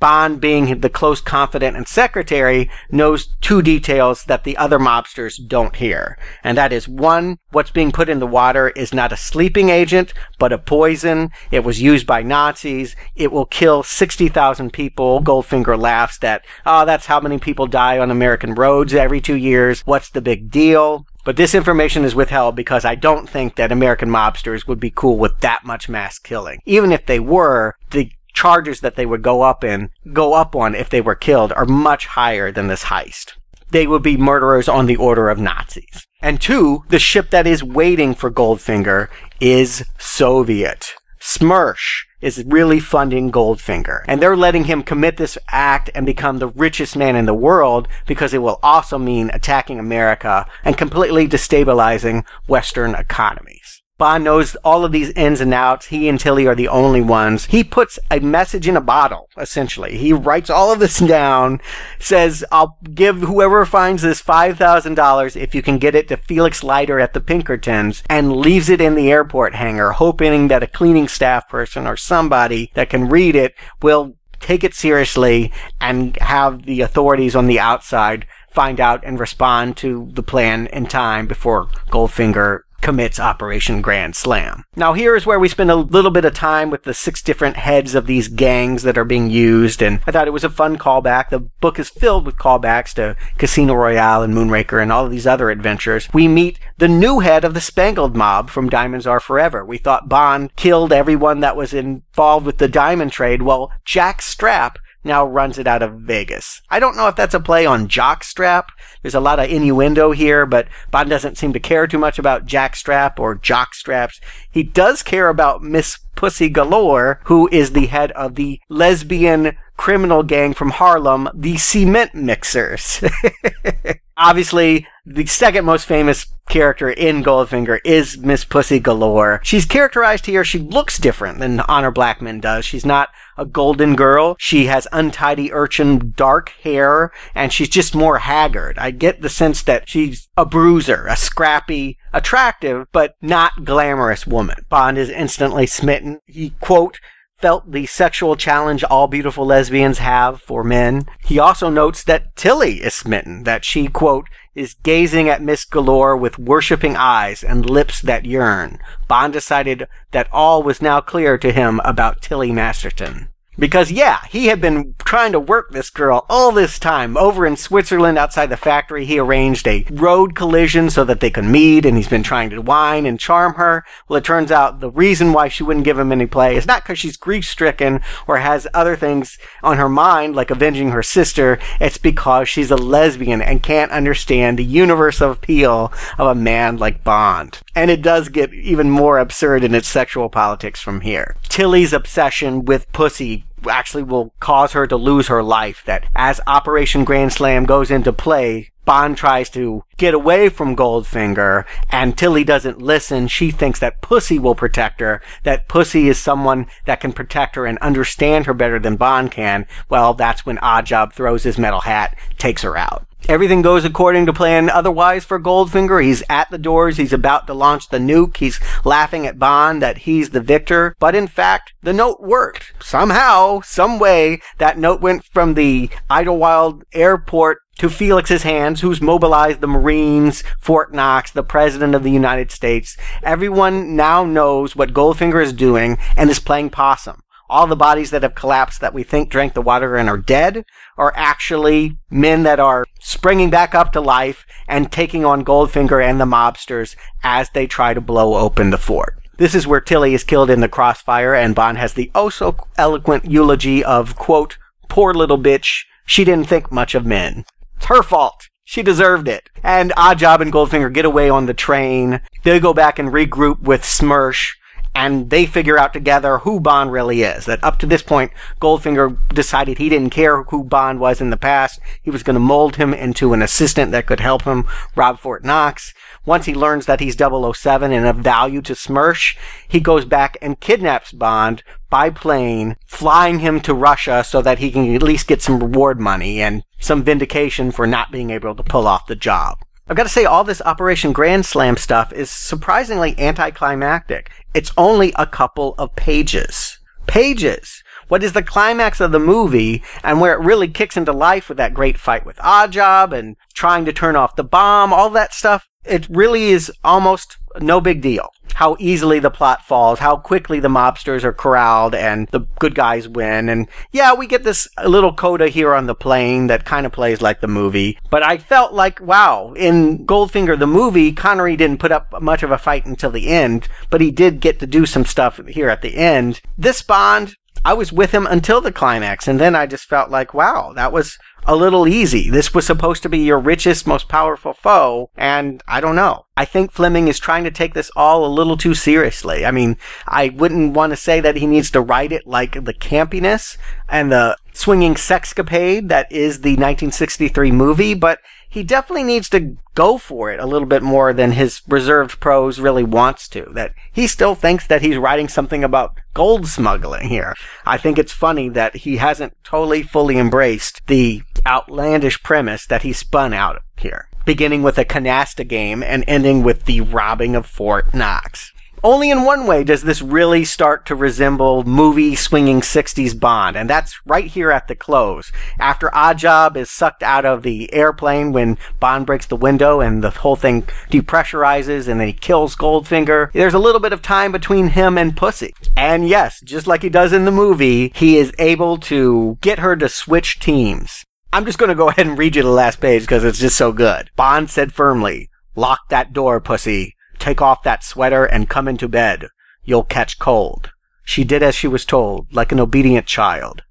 Bond, 0.00 0.40
being 0.40 0.80
the 0.80 0.88
close 0.88 1.20
confidant 1.20 1.76
and 1.76 1.88
secretary, 1.88 2.70
knows 2.90 3.34
two 3.40 3.62
details 3.62 4.24
that 4.24 4.44
the 4.44 4.56
other 4.56 4.78
mobsters 4.78 5.38
don't 5.44 5.76
hear. 5.76 6.18
And 6.44 6.56
that 6.56 6.72
is 6.72 6.88
one, 6.88 7.38
what's 7.50 7.70
being 7.70 7.90
put 7.90 8.08
in 8.08 8.20
the 8.20 8.26
water 8.26 8.68
is 8.70 8.94
not 8.94 9.12
a 9.12 9.16
sleeping 9.16 9.70
agent, 9.70 10.14
but 10.38 10.52
a 10.52 10.58
poison. 10.58 11.30
It 11.50 11.64
was 11.64 11.82
used 11.82 12.06
by 12.06 12.22
Nazis. 12.22 12.94
It 13.16 13.32
will 13.32 13.46
kill 13.46 13.82
60,000 13.82 14.72
people. 14.72 15.20
Goldfinger 15.20 15.78
laughs 15.78 16.18
that, 16.18 16.44
oh, 16.64 16.84
that's 16.84 17.06
how 17.06 17.20
many 17.20 17.38
people 17.38 17.66
die 17.66 17.98
on 17.98 18.10
American 18.10 18.54
roads 18.54 18.94
every 18.94 19.20
two 19.20 19.36
years. 19.36 19.80
What's 19.80 20.10
the 20.10 20.20
big 20.20 20.50
deal? 20.50 21.06
But 21.24 21.36
this 21.36 21.54
information 21.54 22.04
is 22.04 22.14
withheld 22.14 22.56
because 22.56 22.84
I 22.84 22.94
don't 22.94 23.28
think 23.28 23.56
that 23.56 23.72
American 23.72 24.08
mobsters 24.08 24.66
would 24.66 24.80
be 24.80 24.90
cool 24.90 25.18
with 25.18 25.40
that 25.40 25.64
much 25.64 25.88
mass 25.88 26.18
killing. 26.18 26.60
Even 26.64 26.90
if 26.90 27.04
they 27.04 27.20
were, 27.20 27.74
the 27.90 28.10
charges 28.38 28.78
that 28.82 28.94
they 28.94 29.04
would 29.04 29.20
go 29.20 29.42
up 29.42 29.64
in, 29.64 29.90
go 30.12 30.32
up 30.32 30.54
on 30.54 30.72
if 30.76 30.88
they 30.88 31.00
were 31.00 31.16
killed 31.16 31.52
are 31.54 31.64
much 31.64 32.06
higher 32.06 32.52
than 32.52 32.68
this 32.68 32.84
heist. 32.84 33.32
They 33.72 33.84
would 33.84 34.04
be 34.04 34.16
murderers 34.16 34.68
on 34.68 34.86
the 34.86 34.94
order 34.94 35.28
of 35.28 35.40
Nazis. 35.40 36.06
And 36.22 36.40
two, 36.40 36.84
the 36.88 37.00
ship 37.00 37.30
that 37.30 37.48
is 37.48 37.64
waiting 37.64 38.14
for 38.14 38.30
Goldfinger 38.30 39.08
is 39.40 39.84
Soviet. 39.98 40.94
Smersh 41.20 42.04
is 42.20 42.44
really 42.46 42.78
funding 42.78 43.32
Goldfinger. 43.32 44.04
And 44.06 44.22
they're 44.22 44.36
letting 44.36 44.64
him 44.64 44.84
commit 44.84 45.16
this 45.16 45.36
act 45.48 45.90
and 45.96 46.06
become 46.06 46.38
the 46.38 46.48
richest 46.48 46.96
man 46.96 47.16
in 47.16 47.26
the 47.26 47.34
world 47.34 47.88
because 48.06 48.32
it 48.32 48.42
will 48.42 48.60
also 48.62 48.98
mean 48.98 49.32
attacking 49.34 49.80
America 49.80 50.46
and 50.64 50.78
completely 50.78 51.26
destabilizing 51.26 52.24
Western 52.46 52.94
economies. 52.94 53.67
Bond 53.98 54.22
knows 54.22 54.54
all 54.56 54.84
of 54.84 54.92
these 54.92 55.10
ins 55.10 55.40
and 55.40 55.52
outs. 55.52 55.86
He 55.86 56.08
and 56.08 56.20
Tilly 56.20 56.46
are 56.46 56.54
the 56.54 56.68
only 56.68 57.00
ones. 57.00 57.46
He 57.46 57.64
puts 57.64 57.98
a 58.12 58.20
message 58.20 58.68
in 58.68 58.76
a 58.76 58.80
bottle, 58.80 59.28
essentially. 59.36 59.98
He 59.98 60.12
writes 60.12 60.48
all 60.48 60.72
of 60.72 60.78
this 60.78 60.98
down, 61.06 61.60
says, 61.98 62.44
I'll 62.52 62.78
give 62.94 63.18
whoever 63.18 63.66
finds 63.66 64.02
this 64.02 64.22
$5,000 64.22 65.36
if 65.36 65.52
you 65.52 65.62
can 65.62 65.78
get 65.78 65.96
it 65.96 66.06
to 66.08 66.16
Felix 66.16 66.62
Leiter 66.62 67.00
at 67.00 67.12
the 67.12 67.20
Pinkertons, 67.20 68.04
and 68.08 68.36
leaves 68.36 68.68
it 68.68 68.80
in 68.80 68.94
the 68.94 69.10
airport 69.10 69.56
hangar, 69.56 69.90
hoping 69.90 70.46
that 70.46 70.62
a 70.62 70.68
cleaning 70.68 71.08
staff 71.08 71.48
person 71.48 71.84
or 71.84 71.96
somebody 71.96 72.70
that 72.74 72.90
can 72.90 73.08
read 73.08 73.34
it 73.34 73.54
will 73.82 74.14
take 74.38 74.62
it 74.62 74.74
seriously 74.74 75.52
and 75.80 76.16
have 76.18 76.62
the 76.62 76.80
authorities 76.82 77.34
on 77.34 77.48
the 77.48 77.58
outside 77.58 78.24
find 78.50 78.80
out 78.80 79.02
and 79.04 79.18
respond 79.20 79.76
to 79.76 80.08
the 80.12 80.22
plan 80.22 80.68
in 80.68 80.86
time 80.86 81.26
before 81.26 81.66
Goldfinger 81.90 82.60
commits 82.80 83.20
Operation 83.20 83.82
Grand 83.82 84.16
Slam. 84.16 84.64
Now, 84.76 84.92
here 84.94 85.16
is 85.16 85.26
where 85.26 85.38
we 85.38 85.48
spend 85.48 85.70
a 85.70 85.76
little 85.76 86.10
bit 86.10 86.24
of 86.24 86.34
time 86.34 86.70
with 86.70 86.84
the 86.84 86.94
six 86.94 87.22
different 87.22 87.56
heads 87.56 87.94
of 87.94 88.06
these 88.06 88.28
gangs 88.28 88.82
that 88.82 88.96
are 88.96 89.04
being 89.04 89.30
used, 89.30 89.82
and 89.82 90.00
I 90.06 90.10
thought 90.10 90.26
it 90.26 90.32
was 90.32 90.44
a 90.44 90.50
fun 90.50 90.78
callback. 90.78 91.30
The 91.30 91.40
book 91.40 91.78
is 91.78 91.90
filled 91.90 92.26
with 92.26 92.36
callbacks 92.36 92.92
to 92.94 93.16
Casino 93.36 93.74
Royale 93.74 94.22
and 94.22 94.34
Moonraker 94.34 94.80
and 94.80 94.92
all 94.92 95.04
of 95.04 95.10
these 95.10 95.26
other 95.26 95.50
adventures. 95.50 96.08
We 96.12 96.28
meet 96.28 96.58
the 96.78 96.88
new 96.88 97.20
head 97.20 97.44
of 97.44 97.54
the 97.54 97.60
Spangled 97.60 98.16
Mob 98.16 98.50
from 98.50 98.68
Diamonds 98.68 99.06
Are 99.06 99.20
Forever. 99.20 99.64
We 99.64 99.78
thought 99.78 100.08
Bond 100.08 100.54
killed 100.56 100.92
everyone 100.92 101.40
that 101.40 101.56
was 101.56 101.74
involved 101.74 102.46
with 102.46 102.58
the 102.58 102.68
diamond 102.68 103.12
trade. 103.12 103.42
Well, 103.42 103.72
Jack 103.84 104.22
Strap 104.22 104.78
now 105.08 105.26
runs 105.26 105.58
it 105.58 105.66
out 105.66 105.82
of 105.82 105.94
Vegas. 105.94 106.62
I 106.70 106.78
don't 106.78 106.96
know 106.96 107.08
if 107.08 107.16
that's 107.16 107.34
a 107.34 107.40
play 107.40 107.66
on 107.66 107.88
Jockstrap. 107.88 108.68
There's 109.02 109.16
a 109.16 109.20
lot 109.20 109.40
of 109.40 109.50
innuendo 109.50 110.12
here, 110.12 110.46
but 110.46 110.68
Bond 110.92 111.10
doesn't 111.10 111.38
seem 111.38 111.52
to 111.54 111.60
care 111.60 111.88
too 111.88 111.98
much 111.98 112.20
about 112.20 112.46
Jackstrap 112.46 113.18
or 113.18 113.34
Jockstraps. 113.34 114.20
He 114.48 114.62
does 114.62 115.02
care 115.02 115.28
about 115.28 115.62
Miss 115.62 115.98
Pussy 116.14 116.48
Galore, 116.48 117.20
who 117.24 117.48
is 117.50 117.72
the 117.72 117.86
head 117.86 118.12
of 118.12 118.36
the 118.36 118.60
lesbian 118.68 119.56
criminal 119.76 120.22
gang 120.22 120.54
from 120.54 120.70
Harlem, 120.70 121.28
the 121.34 121.56
Cement 121.56 122.14
Mixers. 122.14 123.02
Obviously, 124.18 124.84
the 125.06 125.24
second 125.26 125.64
most 125.64 125.86
famous 125.86 126.26
character 126.48 126.90
in 126.90 127.22
Goldfinger 127.22 127.78
is 127.84 128.18
Miss 128.18 128.44
Pussy 128.44 128.80
Galore. 128.80 129.40
She's 129.44 129.64
characterized 129.64 130.26
here, 130.26 130.44
she 130.44 130.58
looks 130.58 130.98
different 130.98 131.38
than 131.38 131.60
Honor 131.60 131.92
Blackman 131.92 132.40
does. 132.40 132.64
She's 132.64 132.84
not 132.84 133.10
a 133.36 133.46
golden 133.46 133.94
girl. 133.94 134.34
She 134.40 134.66
has 134.66 134.88
untidy 134.90 135.52
urchin 135.52 136.14
dark 136.16 136.48
hair, 136.64 137.12
and 137.34 137.52
she's 137.52 137.68
just 137.68 137.94
more 137.94 138.18
haggard. 138.18 138.76
I 138.76 138.90
get 138.90 139.22
the 139.22 139.28
sense 139.28 139.62
that 139.62 139.88
she's 139.88 140.28
a 140.36 140.44
bruiser, 140.44 141.06
a 141.06 141.14
scrappy, 141.14 141.98
attractive, 142.12 142.88
but 142.90 143.14
not 143.22 143.64
glamorous 143.64 144.26
woman. 144.26 144.66
Bond 144.68 144.98
is 144.98 145.10
instantly 145.10 145.66
smitten. 145.66 146.20
He, 146.26 146.50
quote, 146.60 146.98
felt 147.38 147.70
the 147.70 147.86
sexual 147.86 148.34
challenge 148.34 148.82
all 148.84 149.06
beautiful 149.06 149.46
lesbians 149.46 149.98
have 149.98 150.40
for 150.42 150.64
men. 150.64 151.06
He 151.24 151.38
also 151.38 151.70
notes 151.70 152.02
that 152.04 152.34
Tilly 152.34 152.82
is 152.82 152.94
smitten, 152.94 153.44
that 153.44 153.64
she, 153.64 153.86
quote, 153.86 154.26
is 154.54 154.74
gazing 154.74 155.28
at 155.28 155.42
Miss 155.42 155.64
Galore 155.64 156.16
with 156.16 156.38
worshipping 156.38 156.96
eyes 156.96 157.44
and 157.44 157.70
lips 157.70 158.02
that 158.02 158.24
yearn. 158.24 158.80
Bond 159.06 159.32
decided 159.32 159.86
that 160.10 160.28
all 160.32 160.62
was 160.64 160.82
now 160.82 161.00
clear 161.00 161.38
to 161.38 161.52
him 161.52 161.80
about 161.84 162.22
Tilly 162.22 162.50
Masterton. 162.50 163.28
Because, 163.58 163.90
yeah, 163.90 164.20
he 164.28 164.46
had 164.46 164.60
been 164.60 164.94
trying 165.04 165.32
to 165.32 165.40
work 165.40 165.72
this 165.72 165.90
girl 165.90 166.24
all 166.28 166.52
this 166.52 166.78
time. 166.78 167.16
Over 167.16 167.44
in 167.44 167.56
Switzerland, 167.56 168.16
outside 168.16 168.50
the 168.50 168.56
factory, 168.56 169.04
he 169.04 169.18
arranged 169.18 169.66
a 169.66 169.84
road 169.90 170.36
collision 170.36 170.90
so 170.90 171.04
that 171.04 171.18
they 171.18 171.30
could 171.30 171.44
meet, 171.44 171.84
and 171.84 171.96
he's 171.96 172.08
been 172.08 172.22
trying 172.22 172.50
to 172.50 172.62
whine 172.62 173.04
and 173.04 173.18
charm 173.18 173.54
her. 173.54 173.84
Well, 174.06 174.18
it 174.18 174.24
turns 174.24 174.52
out 174.52 174.78
the 174.78 174.90
reason 174.90 175.32
why 175.32 175.48
she 175.48 175.64
wouldn't 175.64 175.84
give 175.84 175.98
him 175.98 176.12
any 176.12 176.26
play 176.26 176.56
is 176.56 176.66
not 176.66 176.84
because 176.84 177.00
she's 177.00 177.16
grief 177.16 177.44
stricken 177.44 178.00
or 178.28 178.38
has 178.38 178.68
other 178.72 178.94
things 178.94 179.38
on 179.62 179.76
her 179.76 179.88
mind, 179.88 180.36
like 180.36 180.50
avenging 180.50 180.90
her 180.90 181.02
sister. 181.02 181.58
It's 181.80 181.98
because 181.98 182.48
she's 182.48 182.70
a 182.70 182.76
lesbian 182.76 183.42
and 183.42 183.62
can't 183.62 183.90
understand 183.90 184.58
the 184.58 184.64
universe 184.64 185.20
of 185.20 185.30
appeal 185.32 185.92
of 186.16 186.28
a 186.28 186.34
man 186.34 186.76
like 186.76 187.02
Bond. 187.02 187.58
And 187.74 187.90
it 187.90 188.02
does 188.02 188.28
get 188.28 188.54
even 188.54 188.90
more 188.90 189.18
absurd 189.18 189.64
in 189.64 189.74
its 189.74 189.88
sexual 189.88 190.28
politics 190.28 190.80
from 190.80 191.00
here. 191.00 191.36
Tilly's 191.48 191.92
obsession 191.92 192.64
with 192.64 192.90
pussy 192.92 193.46
actually 193.70 194.02
will 194.02 194.32
cause 194.40 194.72
her 194.72 194.86
to 194.86 194.96
lose 194.96 195.28
her 195.28 195.42
life. 195.42 195.82
That 195.86 196.04
as 196.14 196.40
Operation 196.46 197.04
Grand 197.04 197.32
Slam 197.32 197.64
goes 197.64 197.90
into 197.90 198.12
play, 198.12 198.70
Bond 198.84 199.18
tries 199.18 199.50
to 199.50 199.84
get 199.98 200.14
away 200.14 200.48
from 200.48 200.74
Goldfinger, 200.74 201.66
and 201.90 202.16
Tilly 202.16 202.42
doesn't 202.42 202.80
listen. 202.80 203.28
She 203.28 203.50
thinks 203.50 203.80
that 203.80 204.00
Pussy 204.00 204.38
will 204.38 204.54
protect 204.54 205.00
her, 205.00 205.20
that 205.42 205.68
Pussy 205.68 206.08
is 206.08 206.18
someone 206.18 206.68
that 206.86 207.00
can 207.00 207.12
protect 207.12 207.56
her 207.56 207.66
and 207.66 207.76
understand 207.80 208.46
her 208.46 208.54
better 208.54 208.78
than 208.78 208.96
Bond 208.96 209.30
can. 209.30 209.66
Well, 209.90 210.14
that's 210.14 210.46
when 210.46 210.56
Oddjob 210.58 211.12
throws 211.12 211.42
his 211.42 211.58
metal 211.58 211.80
hat, 211.80 212.16
takes 212.38 212.62
her 212.62 212.78
out. 212.78 213.07
Everything 213.28 213.60
goes 213.60 213.84
according 213.84 214.24
to 214.26 214.32
plan 214.32 214.70
otherwise 214.70 215.24
for 215.24 215.38
Goldfinger. 215.38 216.02
He's 216.02 216.22
at 216.30 216.50
the 216.50 216.56
doors. 216.56 216.96
He's 216.96 217.12
about 217.12 217.46
to 217.46 217.54
launch 217.54 217.88
the 217.88 217.98
nuke. 217.98 218.38
He's 218.38 218.60
laughing 218.84 219.26
at 219.26 219.38
Bond 219.38 219.82
that 219.82 219.98
he's 219.98 220.30
the 220.30 220.40
victor. 220.40 220.94
But 220.98 221.14
in 221.14 221.26
fact, 221.26 221.74
the 221.82 221.92
note 221.92 222.20
worked. 222.20 222.72
Somehow, 222.80 223.60
some 223.60 223.98
way, 223.98 224.40
that 224.58 224.78
note 224.78 225.00
went 225.00 225.24
from 225.24 225.54
the 225.54 225.90
Idlewild 226.08 226.84
airport 226.94 227.58
to 227.78 227.90
Felix's 227.90 228.42
hands, 228.44 228.80
who's 228.80 229.00
mobilized 229.00 229.60
the 229.60 229.68
Marines, 229.68 230.42
Fort 230.58 230.92
Knox, 230.92 231.30
the 231.30 231.44
President 231.44 231.94
of 231.94 232.02
the 232.02 232.10
United 232.10 232.50
States. 232.50 232.96
Everyone 233.22 233.94
now 233.94 234.24
knows 234.24 234.74
what 234.74 234.94
Goldfinger 234.94 235.42
is 235.42 235.52
doing 235.52 235.98
and 236.16 236.30
is 236.30 236.40
playing 236.40 236.70
possum 236.70 237.22
all 237.48 237.66
the 237.66 237.76
bodies 237.76 238.10
that 238.10 238.22
have 238.22 238.34
collapsed 238.34 238.80
that 238.80 238.94
we 238.94 239.02
think 239.02 239.30
drank 239.30 239.54
the 239.54 239.62
water 239.62 239.96
and 239.96 240.08
are 240.08 240.18
dead 240.18 240.64
are 240.96 241.12
actually 241.16 241.96
men 242.10 242.42
that 242.42 242.60
are 242.60 242.84
springing 243.00 243.50
back 243.50 243.74
up 243.74 243.92
to 243.92 244.00
life 244.00 244.46
and 244.66 244.92
taking 244.92 245.24
on 245.24 245.44
Goldfinger 245.44 246.04
and 246.04 246.20
the 246.20 246.24
mobsters 246.24 246.96
as 247.22 247.50
they 247.50 247.66
try 247.66 247.94
to 247.94 248.00
blow 248.00 248.34
open 248.34 248.70
the 248.70 248.78
fort. 248.78 249.18
This 249.38 249.54
is 249.54 249.66
where 249.66 249.80
Tilly 249.80 250.14
is 250.14 250.24
killed 250.24 250.50
in 250.50 250.60
the 250.60 250.68
crossfire 250.68 251.34
and 251.34 251.54
Bond 251.54 251.78
has 251.78 251.94
the 251.94 252.10
oh 252.14 252.28
so 252.28 252.56
eloquent 252.76 253.30
eulogy 253.30 253.84
of, 253.84 254.16
quote, 254.16 254.58
poor 254.88 255.14
little 255.14 255.38
bitch, 255.38 255.84
she 256.04 256.24
didn't 256.24 256.48
think 256.48 256.72
much 256.72 256.94
of 256.94 257.06
men. 257.06 257.44
It's 257.76 257.86
her 257.86 258.02
fault. 258.02 258.48
She 258.64 258.82
deserved 258.82 259.28
it. 259.28 259.48
And 259.62 259.92
Oddjob 259.92 260.40
and 260.40 260.52
Goldfinger 260.52 260.92
get 260.92 261.06
away 261.06 261.30
on 261.30 261.46
the 261.46 261.54
train. 261.54 262.20
They 262.42 262.60
go 262.60 262.74
back 262.74 262.98
and 262.98 263.08
regroup 263.08 263.60
with 263.60 263.82
Smersh 263.82 264.56
and 264.98 265.30
they 265.30 265.46
figure 265.46 265.78
out 265.78 265.92
together 265.92 266.38
who 266.38 266.58
Bond 266.58 266.90
really 266.90 267.22
is. 267.22 267.44
That 267.44 267.62
up 267.62 267.78
to 267.78 267.86
this 267.86 268.02
point, 268.02 268.32
Goldfinger 268.60 269.16
decided 269.32 269.78
he 269.78 269.88
didn't 269.88 270.10
care 270.10 270.42
who 270.42 270.64
Bond 270.64 270.98
was 270.98 271.20
in 271.20 271.30
the 271.30 271.36
past. 271.36 271.78
He 272.02 272.10
was 272.10 272.24
going 272.24 272.34
to 272.34 272.40
mold 272.40 272.74
him 272.74 272.92
into 272.92 273.32
an 273.32 273.40
assistant 273.40 273.92
that 273.92 274.06
could 274.06 274.18
help 274.18 274.42
him 274.42 274.66
rob 274.96 275.20
Fort 275.20 275.44
Knox. 275.44 275.94
Once 276.26 276.46
he 276.46 276.54
learns 276.54 276.86
that 276.86 276.98
he's 276.98 277.16
007 277.16 277.92
and 277.92 278.06
of 278.08 278.16
value 278.16 278.60
to 278.62 278.72
Smersh, 278.72 279.36
he 279.68 279.78
goes 279.78 280.04
back 280.04 280.36
and 280.42 280.58
kidnaps 280.58 281.12
Bond 281.12 281.62
by 281.90 282.10
plane, 282.10 282.76
flying 282.84 283.38
him 283.38 283.60
to 283.60 283.74
Russia 283.74 284.24
so 284.24 284.42
that 284.42 284.58
he 284.58 284.72
can 284.72 284.92
at 284.96 285.02
least 285.02 285.28
get 285.28 285.40
some 285.40 285.60
reward 285.60 286.00
money 286.00 286.42
and 286.42 286.64
some 286.80 287.04
vindication 287.04 287.70
for 287.70 287.86
not 287.86 288.10
being 288.10 288.30
able 288.30 288.56
to 288.56 288.64
pull 288.64 288.88
off 288.88 289.06
the 289.06 289.14
job. 289.14 289.58
I've 289.88 289.96
got 289.96 290.02
to 290.02 290.10
say, 290.10 290.26
all 290.26 290.44
this 290.44 290.60
Operation 290.60 291.14
Grand 291.14 291.46
Slam 291.46 291.78
stuff 291.78 292.12
is 292.12 292.30
surprisingly 292.30 293.18
anticlimactic. 293.18 294.30
It's 294.52 294.70
only 294.76 295.14
a 295.16 295.26
couple 295.26 295.74
of 295.78 295.96
pages. 295.96 296.78
Pages! 297.06 297.82
What 298.08 298.22
is 298.22 298.34
the 298.34 298.42
climax 298.42 299.00
of 299.00 299.12
the 299.12 299.18
movie 299.18 299.82
and 300.02 300.20
where 300.20 300.34
it 300.34 300.44
really 300.44 300.68
kicks 300.68 300.98
into 300.98 301.12
life 301.12 301.48
with 301.48 301.56
that 301.56 301.72
great 301.72 301.98
fight 301.98 302.26
with 302.26 302.36
Oddjob 302.36 303.18
and 303.18 303.36
trying 303.54 303.86
to 303.86 303.92
turn 303.94 304.14
off 304.14 304.36
the 304.36 304.44
bomb, 304.44 304.92
all 304.92 305.08
that 305.10 305.32
stuff, 305.32 305.66
it 305.86 306.06
really 306.10 306.50
is 306.50 306.70
almost 306.84 307.38
no 307.60 307.80
big 307.80 308.02
deal 308.02 308.30
how 308.58 308.76
easily 308.80 309.20
the 309.20 309.30
plot 309.30 309.64
falls, 309.64 310.00
how 310.00 310.16
quickly 310.16 310.58
the 310.58 310.66
mobsters 310.66 311.22
are 311.22 311.32
corralled 311.32 311.94
and 311.94 312.26
the 312.32 312.40
good 312.58 312.74
guys 312.74 313.06
win. 313.06 313.48
And 313.48 313.68
yeah, 313.92 314.12
we 314.14 314.26
get 314.26 314.42
this 314.42 314.66
little 314.84 315.12
coda 315.12 315.46
here 315.46 315.72
on 315.72 315.86
the 315.86 315.94
plane 315.94 316.48
that 316.48 316.64
kind 316.64 316.84
of 316.84 316.90
plays 316.90 317.22
like 317.22 317.40
the 317.40 317.46
movie. 317.46 317.96
But 318.10 318.24
I 318.24 318.36
felt 318.36 318.72
like, 318.72 319.00
wow, 319.00 319.52
in 319.52 320.04
Goldfinger, 320.04 320.58
the 320.58 320.66
movie, 320.66 321.12
Connery 321.12 321.54
didn't 321.54 321.78
put 321.78 321.92
up 321.92 322.20
much 322.20 322.42
of 322.42 322.50
a 322.50 322.58
fight 322.58 322.84
until 322.84 323.12
the 323.12 323.28
end, 323.28 323.68
but 323.90 324.00
he 324.00 324.10
did 324.10 324.40
get 324.40 324.58
to 324.58 324.66
do 324.66 324.86
some 324.86 325.04
stuff 325.04 325.40
here 325.46 325.68
at 325.68 325.80
the 325.80 325.94
end. 325.94 326.40
This 326.58 326.82
Bond, 326.82 327.36
I 327.64 327.74
was 327.74 327.92
with 327.92 328.12
him 328.12 328.26
until 328.26 328.60
the 328.60 328.72
climax, 328.72 329.28
and 329.28 329.38
then 329.40 329.54
I 329.54 329.66
just 329.66 329.86
felt 329.86 330.10
like, 330.10 330.34
wow, 330.34 330.72
that 330.74 330.92
was 330.92 331.18
a 331.46 331.56
little 331.56 331.88
easy. 331.88 332.28
This 332.30 332.52
was 332.52 332.66
supposed 332.66 333.02
to 333.02 333.08
be 333.08 333.18
your 333.18 333.38
richest, 333.38 333.86
most 333.86 334.08
powerful 334.08 334.52
foe, 334.52 335.10
and 335.16 335.62
I 335.66 335.80
don't 335.80 335.96
know. 335.96 336.26
I 336.36 336.44
think 336.44 336.72
Fleming 336.72 337.08
is 337.08 337.18
trying 337.18 337.44
to 337.44 337.50
take 337.50 337.74
this 337.74 337.90
all 337.96 338.24
a 338.24 338.28
little 338.28 338.56
too 338.56 338.74
seriously. 338.74 339.46
I 339.46 339.50
mean, 339.50 339.76
I 340.06 340.28
wouldn't 340.28 340.74
want 340.74 340.90
to 340.90 340.96
say 340.96 341.20
that 341.20 341.36
he 341.36 341.46
needs 341.46 341.70
to 341.70 341.80
write 341.80 342.12
it 342.12 342.26
like 342.26 342.64
the 342.64 342.74
campiness 342.74 343.56
and 343.88 344.12
the 344.12 344.36
swinging 344.52 344.94
sexcapade 344.94 345.88
that 345.88 346.10
is 346.12 346.42
the 346.42 346.50
1963 346.50 347.50
movie, 347.50 347.94
but 347.94 348.20
he 348.48 348.62
definitely 348.62 349.04
needs 349.04 349.28
to 349.30 349.56
go 349.74 349.98
for 349.98 350.30
it 350.30 350.40
a 350.40 350.46
little 350.46 350.66
bit 350.66 350.82
more 350.82 351.12
than 351.12 351.32
his 351.32 351.60
reserved 351.68 352.18
prose 352.18 352.58
really 352.58 352.82
wants 352.82 353.28
to. 353.28 353.50
That 353.52 353.74
he 353.92 354.06
still 354.06 354.34
thinks 354.34 354.66
that 354.66 354.82
he's 354.82 354.96
writing 354.96 355.28
something 355.28 355.62
about 355.62 355.98
gold 356.14 356.46
smuggling 356.46 357.08
here. 357.08 357.34
I 357.66 357.76
think 357.76 357.98
it's 357.98 358.12
funny 358.12 358.48
that 358.50 358.76
he 358.76 358.96
hasn't 358.96 359.36
totally 359.44 359.82
fully 359.82 360.18
embraced 360.18 360.86
the 360.86 361.22
outlandish 361.46 362.22
premise 362.22 362.66
that 362.66 362.82
he 362.82 362.92
spun 362.92 363.34
out 363.34 363.62
here, 363.76 364.08
beginning 364.24 364.62
with 364.62 364.78
a 364.78 364.84
canasta 364.84 365.46
game 365.46 365.82
and 365.82 366.04
ending 366.08 366.42
with 366.42 366.64
the 366.64 366.80
robbing 366.80 367.36
of 367.36 367.46
Fort 367.46 367.92
Knox. 367.94 368.52
Only 368.84 369.10
in 369.10 369.24
one 369.24 369.46
way 369.46 369.64
does 369.64 369.82
this 369.82 370.02
really 370.02 370.44
start 370.44 370.86
to 370.86 370.94
resemble 370.94 371.64
movie 371.64 372.14
swinging 372.14 372.60
60s 372.60 373.18
Bond, 373.18 373.56
and 373.56 373.68
that's 373.68 373.98
right 374.06 374.26
here 374.26 374.50
at 374.50 374.68
the 374.68 374.74
close. 374.74 375.32
After 375.58 375.88
Oddjob 375.88 376.56
is 376.56 376.70
sucked 376.70 377.02
out 377.02 377.24
of 377.24 377.42
the 377.42 377.72
airplane 377.72 378.32
when 378.32 378.58
Bond 378.78 379.06
breaks 379.06 379.26
the 379.26 379.36
window 379.36 379.80
and 379.80 380.02
the 380.02 380.10
whole 380.10 380.36
thing 380.36 380.62
depressurizes 380.90 381.88
and 381.88 382.00
then 382.00 382.06
he 382.08 382.12
kills 382.12 382.56
Goldfinger, 382.56 383.32
there's 383.32 383.54
a 383.54 383.58
little 383.58 383.80
bit 383.80 383.92
of 383.92 384.02
time 384.02 384.32
between 384.32 384.68
him 384.68 384.96
and 384.96 385.16
Pussy. 385.16 385.54
And 385.76 386.08
yes, 386.08 386.40
just 386.40 386.66
like 386.66 386.82
he 386.82 386.88
does 386.88 387.12
in 387.12 387.24
the 387.24 387.30
movie, 387.30 387.92
he 387.94 388.16
is 388.16 388.32
able 388.38 388.78
to 388.78 389.38
get 389.40 389.58
her 389.58 389.76
to 389.76 389.88
switch 389.88 390.38
teams. 390.38 391.04
I'm 391.32 391.44
just 391.44 391.58
going 391.58 391.68
to 391.68 391.74
go 391.74 391.88
ahead 391.90 392.06
and 392.06 392.18
read 392.18 392.36
you 392.36 392.42
the 392.42 392.48
last 392.48 392.80
page 392.80 393.02
because 393.02 393.24
it's 393.24 393.38
just 393.38 393.56
so 393.56 393.72
good. 393.72 394.10
Bond 394.16 394.50
said 394.50 394.72
firmly, 394.72 395.30
Lock 395.58 395.88
that 395.88 396.12
door, 396.12 396.40
Pussy. 396.40 396.94
Take 397.18 397.42
off 397.42 397.62
that 397.62 397.84
sweater 397.84 398.24
and 398.24 398.48
come 398.48 398.68
into 398.68 398.88
bed. 398.88 399.28
You'll 399.64 399.84
catch 399.84 400.18
cold. 400.18 400.70
She 401.04 401.24
did 401.24 401.42
as 401.42 401.54
she 401.54 401.68
was 401.68 401.84
told, 401.84 402.26
like 402.32 402.52
an 402.52 402.60
obedient 402.60 403.06
child. 403.06 403.62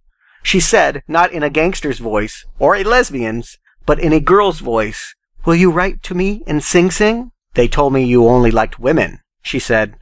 She 0.44 0.60
said, 0.60 1.04
not 1.08 1.32
in 1.32 1.44
a 1.44 1.50
gangster's 1.50 2.00
voice, 2.00 2.46
or 2.60 2.76
a 2.76 2.84
lesbian's, 2.84 3.58
but 3.86 4.00
in 4.00 4.14
a 4.14 4.20
girl's 4.20 4.60
voice, 4.60 5.14
Will 5.48 5.56
you 5.56 5.72
write 5.72 6.04
to 6.04 6.14
me 6.14 6.44
in 6.46 6.60
Sing 6.60 6.92
Sing? 6.92 7.32
They 7.54 7.70
told 7.70 7.94
me 7.94 8.04
you 8.04 8.28
only 8.28 8.52
liked 8.52 8.80
women. 8.80 9.20
She 9.42 9.60
said, 9.60 9.96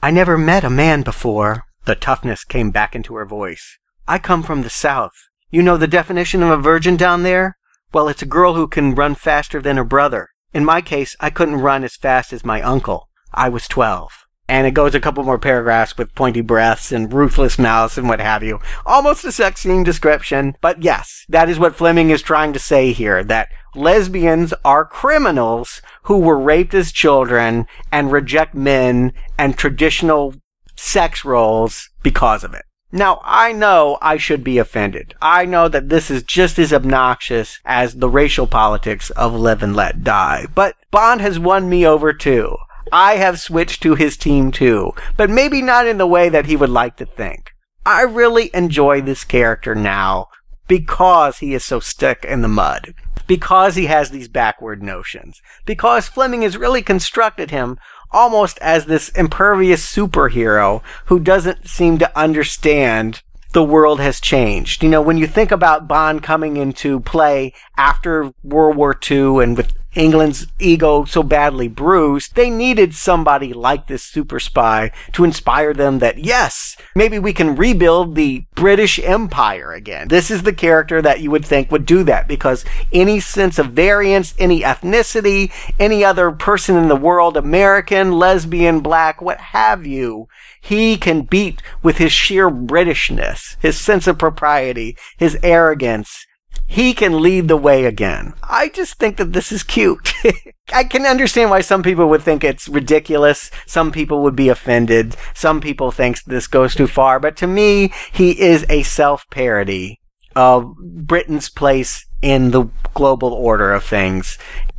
I 0.00 0.12
never 0.12 0.38
met 0.38 0.62
a 0.62 0.70
man 0.70 1.02
before. 1.02 1.64
The 1.86 1.96
toughness 1.96 2.44
came 2.44 2.70
back 2.70 2.94
into 2.94 3.16
her 3.16 3.26
voice. 3.26 3.78
I 4.06 4.18
come 4.20 4.44
from 4.44 4.62
the 4.62 4.70
South. 4.70 5.14
You 5.50 5.60
know 5.60 5.76
the 5.76 5.88
definition 5.88 6.40
of 6.42 6.50
a 6.50 6.56
virgin 6.56 6.96
down 6.96 7.24
there? 7.24 7.56
Well, 7.92 8.08
it's 8.08 8.22
a 8.22 8.26
girl 8.26 8.54
who 8.54 8.68
can 8.68 8.94
run 8.94 9.16
faster 9.16 9.60
than 9.60 9.76
her 9.76 9.84
brother. 9.84 10.28
In 10.52 10.64
my 10.64 10.82
case, 10.82 11.16
I 11.18 11.30
couldn't 11.30 11.56
run 11.56 11.82
as 11.82 11.96
fast 11.96 12.32
as 12.32 12.44
my 12.44 12.60
uncle. 12.60 13.08
I 13.32 13.48
was 13.48 13.66
12. 13.68 14.26
And 14.48 14.66
it 14.66 14.74
goes 14.74 14.94
a 14.94 15.00
couple 15.00 15.24
more 15.24 15.38
paragraphs 15.38 15.96
with 15.96 16.14
pointy 16.14 16.42
breaths 16.42 16.92
and 16.92 17.10
ruthless 17.10 17.58
mouths 17.58 17.96
and 17.96 18.06
what 18.06 18.20
have 18.20 18.42
you. 18.42 18.60
Almost 18.84 19.24
a 19.24 19.32
sex 19.32 19.60
scene 19.60 19.82
description. 19.82 20.56
But 20.60 20.82
yes, 20.82 21.24
that 21.30 21.48
is 21.48 21.58
what 21.58 21.74
Fleming 21.74 22.10
is 22.10 22.20
trying 22.20 22.52
to 22.52 22.58
say 22.58 22.92
here, 22.92 23.24
that 23.24 23.48
lesbians 23.74 24.52
are 24.62 24.84
criminals 24.84 25.80
who 26.02 26.18
were 26.18 26.38
raped 26.38 26.74
as 26.74 26.92
children 26.92 27.66
and 27.90 28.12
reject 28.12 28.54
men 28.54 29.14
and 29.38 29.56
traditional 29.56 30.34
sex 30.76 31.24
roles 31.24 31.88
because 32.02 32.44
of 32.44 32.52
it. 32.52 32.64
Now, 32.94 33.22
I 33.24 33.52
know 33.52 33.96
I 34.02 34.18
should 34.18 34.44
be 34.44 34.58
offended. 34.58 35.14
I 35.22 35.46
know 35.46 35.66
that 35.68 35.88
this 35.88 36.10
is 36.10 36.22
just 36.22 36.58
as 36.58 36.74
obnoxious 36.74 37.58
as 37.64 37.94
the 37.94 38.08
racial 38.08 38.46
politics 38.46 39.08
of 39.10 39.34
Live 39.34 39.62
and 39.62 39.74
Let 39.74 40.04
Die. 40.04 40.46
But 40.54 40.76
Bond 40.90 41.22
has 41.22 41.38
won 41.38 41.70
me 41.70 41.86
over 41.86 42.12
too. 42.12 42.54
I 42.92 43.14
have 43.14 43.40
switched 43.40 43.82
to 43.84 43.94
his 43.94 44.18
team 44.18 44.52
too, 44.52 44.92
but 45.16 45.30
maybe 45.30 45.62
not 45.62 45.86
in 45.86 45.96
the 45.96 46.06
way 46.06 46.28
that 46.28 46.44
he 46.44 46.56
would 46.56 46.68
like 46.68 46.96
to 46.96 47.06
think. 47.06 47.52
I 47.86 48.02
really 48.02 48.50
enjoy 48.52 49.00
this 49.00 49.24
character 49.24 49.74
now 49.74 50.28
because 50.68 51.38
he 51.38 51.54
is 51.54 51.64
so 51.64 51.80
stuck 51.80 52.24
in 52.26 52.42
the 52.42 52.48
mud. 52.48 52.94
Because 53.26 53.76
he 53.76 53.86
has 53.86 54.10
these 54.10 54.28
backward 54.28 54.82
notions. 54.82 55.40
Because 55.64 56.08
Fleming 56.08 56.42
has 56.42 56.58
really 56.58 56.82
constructed 56.82 57.50
him 57.50 57.78
almost 58.12 58.58
as 58.58 58.86
this 58.86 59.08
impervious 59.10 59.84
superhero 59.84 60.82
who 61.06 61.18
doesn't 61.18 61.68
seem 61.68 61.98
to 61.98 62.18
understand 62.18 63.22
the 63.52 63.62
world 63.62 64.00
has 64.00 64.20
changed. 64.20 64.82
You 64.82 64.88
know, 64.88 65.02
when 65.02 65.18
you 65.18 65.26
think 65.26 65.50
about 65.50 65.88
Bond 65.88 66.22
coming 66.22 66.56
into 66.56 67.00
play 67.00 67.52
after 67.76 68.32
World 68.42 68.76
War 68.76 68.98
II 69.10 69.42
and 69.42 69.56
with 69.56 69.72
England's 69.94 70.46
ego 70.58 71.04
so 71.04 71.22
badly 71.22 71.68
bruised, 71.68 72.34
they 72.34 72.50
needed 72.50 72.94
somebody 72.94 73.52
like 73.52 73.86
this 73.86 74.02
super 74.02 74.40
spy 74.40 74.90
to 75.12 75.24
inspire 75.24 75.74
them 75.74 75.98
that, 75.98 76.18
yes, 76.18 76.76
maybe 76.94 77.18
we 77.18 77.32
can 77.32 77.56
rebuild 77.56 78.14
the 78.14 78.44
British 78.54 78.98
Empire 78.98 79.72
again. 79.72 80.08
This 80.08 80.30
is 80.30 80.42
the 80.42 80.52
character 80.52 81.02
that 81.02 81.20
you 81.20 81.30
would 81.30 81.44
think 81.44 81.70
would 81.70 81.86
do 81.86 82.02
that 82.04 82.28
because 82.28 82.64
any 82.92 83.20
sense 83.20 83.58
of 83.58 83.72
variance, 83.72 84.34
any 84.38 84.60
ethnicity, 84.62 85.52
any 85.78 86.04
other 86.04 86.30
person 86.30 86.76
in 86.76 86.88
the 86.88 86.96
world, 86.96 87.36
American, 87.36 88.12
lesbian, 88.12 88.80
black, 88.80 89.20
what 89.20 89.38
have 89.38 89.86
you, 89.86 90.28
he 90.60 90.96
can 90.96 91.22
beat 91.22 91.60
with 91.82 91.98
his 91.98 92.12
sheer 92.12 92.50
Britishness, 92.50 93.56
his 93.60 93.78
sense 93.78 94.06
of 94.06 94.18
propriety, 94.18 94.96
his 95.16 95.36
arrogance, 95.42 96.26
he 96.66 96.94
can 96.94 97.20
lead 97.20 97.48
the 97.48 97.56
way 97.56 97.84
again. 97.84 98.34
I 98.42 98.68
just 98.68 98.94
think 98.94 99.16
that 99.18 99.32
this 99.32 99.52
is 99.52 99.62
cute. 99.62 100.12
I 100.72 100.84
can 100.84 101.04
understand 101.04 101.50
why 101.50 101.60
some 101.60 101.82
people 101.82 102.08
would 102.08 102.22
think 102.22 102.42
it's 102.42 102.68
ridiculous. 102.68 103.50
Some 103.66 103.92
people 103.92 104.22
would 104.22 104.36
be 104.36 104.48
offended. 104.48 105.16
Some 105.34 105.60
people 105.60 105.90
think 105.90 106.22
this 106.24 106.46
goes 106.46 106.74
too 106.74 106.86
far. 106.86 107.20
But 107.20 107.36
to 107.38 107.46
me, 107.46 107.92
he 108.12 108.40
is 108.40 108.64
a 108.68 108.82
self 108.82 109.28
parody 109.30 110.00
of 110.34 110.74
Britain's 110.78 111.50
place 111.50 112.06
in 112.22 112.52
the 112.52 112.64
global 112.94 113.32
order 113.32 113.72
of 113.72 113.84
things 113.84 114.38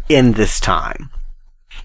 in 0.10 0.34
this 0.34 0.60
time. 0.60 1.10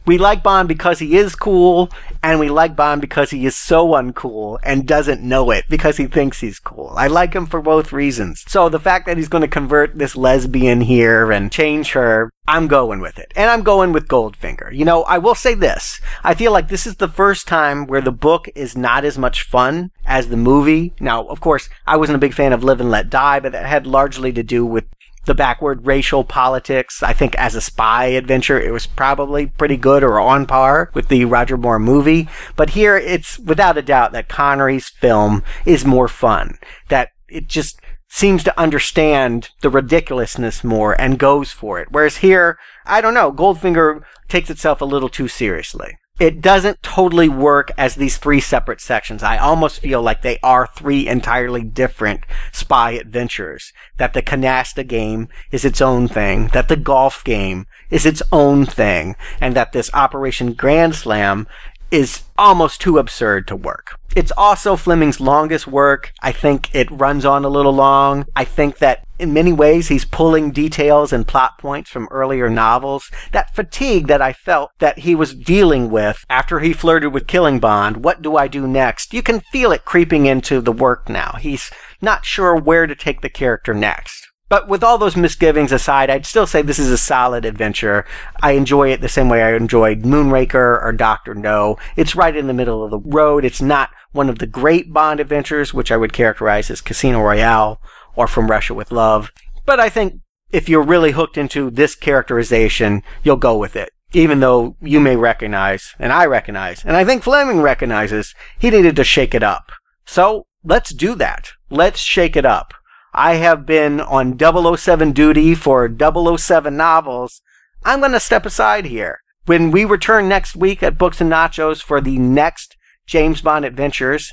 We 0.08 0.16
like 0.16 0.42
Bond 0.42 0.68
because 0.68 1.00
he 1.00 1.18
is 1.18 1.34
cool, 1.34 1.90
and 2.22 2.40
we 2.40 2.48
like 2.48 2.74
Bond 2.74 3.02
because 3.02 3.28
he 3.28 3.44
is 3.44 3.54
so 3.54 3.88
uncool 3.88 4.58
and 4.62 4.88
doesn't 4.88 5.20
know 5.20 5.50
it 5.50 5.66
because 5.68 5.98
he 5.98 6.06
thinks 6.06 6.40
he's 6.40 6.58
cool. 6.58 6.94
I 6.96 7.08
like 7.08 7.34
him 7.34 7.44
for 7.44 7.60
both 7.60 7.92
reasons. 7.92 8.42
So 8.48 8.70
the 8.70 8.80
fact 8.80 9.04
that 9.04 9.18
he's 9.18 9.28
going 9.28 9.42
to 9.42 9.48
convert 9.48 9.98
this 9.98 10.16
lesbian 10.16 10.80
here 10.80 11.30
and 11.30 11.52
change 11.52 11.92
her, 11.92 12.30
I'm 12.46 12.68
going 12.68 13.00
with 13.00 13.18
it. 13.18 13.30
And 13.36 13.50
I'm 13.50 13.62
going 13.62 13.92
with 13.92 14.08
Goldfinger. 14.08 14.74
You 14.74 14.86
know, 14.86 15.02
I 15.02 15.18
will 15.18 15.34
say 15.34 15.52
this. 15.52 16.00
I 16.24 16.32
feel 16.32 16.52
like 16.52 16.68
this 16.68 16.86
is 16.86 16.96
the 16.96 17.08
first 17.08 17.46
time 17.46 17.86
where 17.86 18.00
the 18.00 18.10
book 18.10 18.48
is 18.54 18.78
not 18.78 19.04
as 19.04 19.18
much 19.18 19.42
fun 19.42 19.90
as 20.06 20.28
the 20.28 20.38
movie. 20.38 20.94
Now, 21.00 21.24
of 21.26 21.42
course, 21.42 21.68
I 21.86 21.98
wasn't 21.98 22.16
a 22.16 22.18
big 22.18 22.32
fan 22.32 22.54
of 22.54 22.64
Live 22.64 22.80
and 22.80 22.90
Let 22.90 23.10
Die, 23.10 23.40
but 23.40 23.52
that 23.52 23.66
had 23.66 23.86
largely 23.86 24.32
to 24.32 24.42
do 24.42 24.64
with 24.64 24.86
the 25.28 25.34
backward 25.34 25.86
racial 25.86 26.24
politics. 26.24 27.02
I 27.02 27.12
think 27.12 27.36
as 27.36 27.54
a 27.54 27.60
spy 27.60 28.06
adventure, 28.06 28.58
it 28.58 28.72
was 28.72 28.86
probably 28.86 29.46
pretty 29.46 29.76
good 29.76 30.02
or 30.02 30.18
on 30.18 30.46
par 30.46 30.90
with 30.94 31.08
the 31.08 31.26
Roger 31.26 31.56
Moore 31.56 31.78
movie. 31.78 32.28
But 32.56 32.70
here, 32.70 32.96
it's 32.96 33.38
without 33.38 33.78
a 33.78 33.82
doubt 33.82 34.12
that 34.12 34.28
Connery's 34.28 34.88
film 34.88 35.44
is 35.64 35.84
more 35.84 36.08
fun. 36.08 36.58
That 36.88 37.10
it 37.28 37.46
just 37.46 37.78
seems 38.08 38.42
to 38.42 38.58
understand 38.58 39.50
the 39.60 39.68
ridiculousness 39.68 40.64
more 40.64 40.98
and 40.98 41.18
goes 41.18 41.52
for 41.52 41.78
it. 41.78 41.88
Whereas 41.90 42.16
here, 42.16 42.58
I 42.86 43.02
don't 43.02 43.14
know, 43.14 43.30
Goldfinger 43.30 44.00
takes 44.28 44.48
itself 44.48 44.80
a 44.80 44.86
little 44.86 45.10
too 45.10 45.28
seriously 45.28 45.98
it 46.18 46.40
doesn't 46.40 46.82
totally 46.82 47.28
work 47.28 47.70
as 47.78 47.94
these 47.94 48.16
three 48.16 48.40
separate 48.40 48.80
sections. 48.80 49.22
I 49.22 49.38
almost 49.38 49.80
feel 49.80 50.02
like 50.02 50.22
they 50.22 50.38
are 50.42 50.66
three 50.66 51.06
entirely 51.06 51.62
different 51.62 52.24
spy 52.52 52.92
adventures. 52.92 53.72
That 53.98 54.14
the 54.14 54.22
canasta 54.22 54.86
game 54.86 55.28
is 55.52 55.64
its 55.64 55.80
own 55.80 56.08
thing, 56.08 56.48
that 56.48 56.68
the 56.68 56.76
golf 56.76 57.22
game 57.22 57.66
is 57.90 58.04
its 58.04 58.22
own 58.32 58.66
thing, 58.66 59.16
and 59.40 59.54
that 59.54 59.72
this 59.72 59.90
Operation 59.94 60.54
Grand 60.54 60.94
Slam 60.94 61.46
is 61.90 62.22
almost 62.36 62.80
too 62.80 62.98
absurd 62.98 63.46
to 63.48 63.56
work. 63.56 63.98
It's 64.16 64.32
also 64.36 64.74
Fleming's 64.74 65.20
longest 65.20 65.66
work. 65.66 66.12
I 66.22 66.32
think 66.32 66.74
it 66.74 66.90
runs 66.90 67.24
on 67.24 67.44
a 67.44 67.48
little 67.48 67.72
long. 67.72 68.26
I 68.34 68.44
think 68.44 68.78
that 68.78 69.06
in 69.18 69.32
many 69.32 69.52
ways 69.52 69.88
he's 69.88 70.04
pulling 70.04 70.50
details 70.50 71.12
and 71.12 71.26
plot 71.26 71.58
points 71.58 71.90
from 71.90 72.08
earlier 72.10 72.48
novels. 72.48 73.10
That 73.32 73.54
fatigue 73.54 74.06
that 74.06 74.22
I 74.22 74.32
felt 74.32 74.70
that 74.78 75.00
he 75.00 75.14
was 75.14 75.34
dealing 75.34 75.90
with 75.90 76.24
after 76.30 76.60
he 76.60 76.72
flirted 76.72 77.12
with 77.12 77.26
Killing 77.26 77.58
Bond, 77.60 78.02
what 78.04 78.22
do 78.22 78.36
I 78.36 78.48
do 78.48 78.66
next? 78.66 79.12
You 79.12 79.22
can 79.22 79.40
feel 79.40 79.72
it 79.72 79.84
creeping 79.84 80.26
into 80.26 80.60
the 80.60 80.72
work 80.72 81.08
now. 81.08 81.36
He's 81.38 81.70
not 82.00 82.24
sure 82.24 82.56
where 82.56 82.86
to 82.86 82.94
take 82.94 83.20
the 83.20 83.28
character 83.28 83.74
next. 83.74 84.27
But 84.48 84.68
with 84.68 84.82
all 84.82 84.96
those 84.96 85.16
misgivings 85.16 85.72
aside, 85.72 86.08
I'd 86.08 86.24
still 86.26 86.46
say 86.46 86.62
this 86.62 86.78
is 86.78 86.90
a 86.90 86.98
solid 86.98 87.44
adventure. 87.44 88.06
I 88.42 88.52
enjoy 88.52 88.92
it 88.92 89.00
the 89.00 89.08
same 89.08 89.28
way 89.28 89.42
I 89.42 89.54
enjoyed 89.54 90.02
Moonraker 90.02 90.82
or 90.82 90.92
Doctor 90.92 91.34
No. 91.34 91.76
It's 91.96 92.16
right 92.16 92.34
in 92.34 92.46
the 92.46 92.54
middle 92.54 92.82
of 92.82 92.90
the 92.90 92.98
road. 92.98 93.44
It's 93.44 93.60
not 93.60 93.90
one 94.12 94.30
of 94.30 94.38
the 94.38 94.46
great 94.46 94.92
Bond 94.92 95.20
adventures, 95.20 95.74
which 95.74 95.92
I 95.92 95.96
would 95.96 96.12
characterize 96.12 96.70
as 96.70 96.80
Casino 96.80 97.20
Royale 97.22 97.80
or 98.16 98.26
From 98.26 98.50
Russia 98.50 98.72
with 98.72 98.90
Love. 98.90 99.30
But 99.66 99.80
I 99.80 99.90
think 99.90 100.20
if 100.50 100.68
you're 100.68 100.82
really 100.82 101.12
hooked 101.12 101.36
into 101.36 101.70
this 101.70 101.94
characterization, 101.94 103.02
you'll 103.22 103.36
go 103.36 103.56
with 103.56 103.76
it. 103.76 103.90
Even 104.12 104.40
though 104.40 104.76
you 104.80 104.98
may 104.98 105.16
recognize, 105.16 105.94
and 105.98 106.10
I 106.10 106.24
recognize, 106.24 106.82
and 106.82 106.96
I 106.96 107.04
think 107.04 107.22
Fleming 107.22 107.60
recognizes, 107.60 108.34
he 108.58 108.70
needed 108.70 108.96
to 108.96 109.04
shake 109.04 109.34
it 109.34 109.42
up. 109.42 109.70
So 110.06 110.46
let's 110.64 110.94
do 110.94 111.14
that. 111.16 111.50
Let's 111.68 112.00
shake 112.00 112.34
it 112.34 112.46
up. 112.46 112.72
I 113.12 113.34
have 113.34 113.66
been 113.66 114.00
on 114.00 114.38
007 114.38 115.12
duty 115.12 115.54
for 115.54 115.88
007 115.88 116.76
novels 116.76 117.42
I'm 117.84 118.00
going 118.00 118.12
to 118.12 118.20
step 118.20 118.44
aside 118.44 118.86
here. 118.86 119.20
When 119.46 119.70
we 119.70 119.84
return 119.84 120.28
next 120.28 120.56
week 120.56 120.82
at 120.82 120.98
Books 120.98 121.20
and 121.20 121.30
Nachos 121.30 121.80
for 121.80 122.00
the 122.00 122.18
next 122.18 122.76
James 123.06 123.40
Bond 123.40 123.64
adventures, 123.64 124.32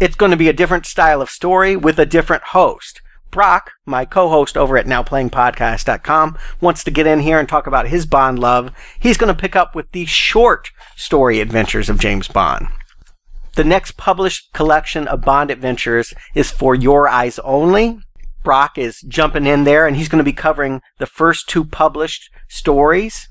it's 0.00 0.16
going 0.16 0.32
to 0.32 0.36
be 0.36 0.48
a 0.48 0.54
different 0.54 0.86
style 0.86 1.22
of 1.22 1.30
story 1.30 1.76
with 1.76 1.98
a 1.98 2.06
different 2.06 2.42
host. 2.48 3.00
Brock, 3.30 3.70
my 3.86 4.04
co-host 4.04 4.56
over 4.56 4.76
at 4.76 4.86
NowPlayingPodcast.com, 4.86 6.36
wants 6.60 6.82
to 6.84 6.90
get 6.90 7.06
in 7.06 7.20
here 7.20 7.38
and 7.38 7.48
talk 7.48 7.66
about 7.66 7.88
his 7.88 8.06
Bond 8.06 8.38
love. 8.38 8.72
He's 8.98 9.16
going 9.16 9.32
to 9.34 9.40
pick 9.40 9.54
up 9.54 9.74
with 9.74 9.92
the 9.92 10.04
short 10.04 10.70
story 10.96 11.40
adventures 11.40 11.88
of 11.88 12.00
James 12.00 12.26
Bond. 12.26 12.66
The 13.54 13.64
next 13.64 13.96
published 13.96 14.52
collection 14.52 15.06
of 15.06 15.22
Bond 15.22 15.50
adventures 15.50 16.12
is 16.34 16.50
for 16.50 16.74
your 16.74 17.08
eyes 17.08 17.38
only. 17.40 18.00
Brock 18.42 18.78
is 18.78 19.02
jumping 19.02 19.46
in 19.46 19.64
there 19.64 19.86
and 19.86 19.96
he's 19.96 20.08
going 20.08 20.18
to 20.18 20.24
be 20.24 20.32
covering 20.32 20.80
the 20.98 21.06
first 21.06 21.48
two 21.48 21.64
published 21.64 22.30
stories, 22.48 23.28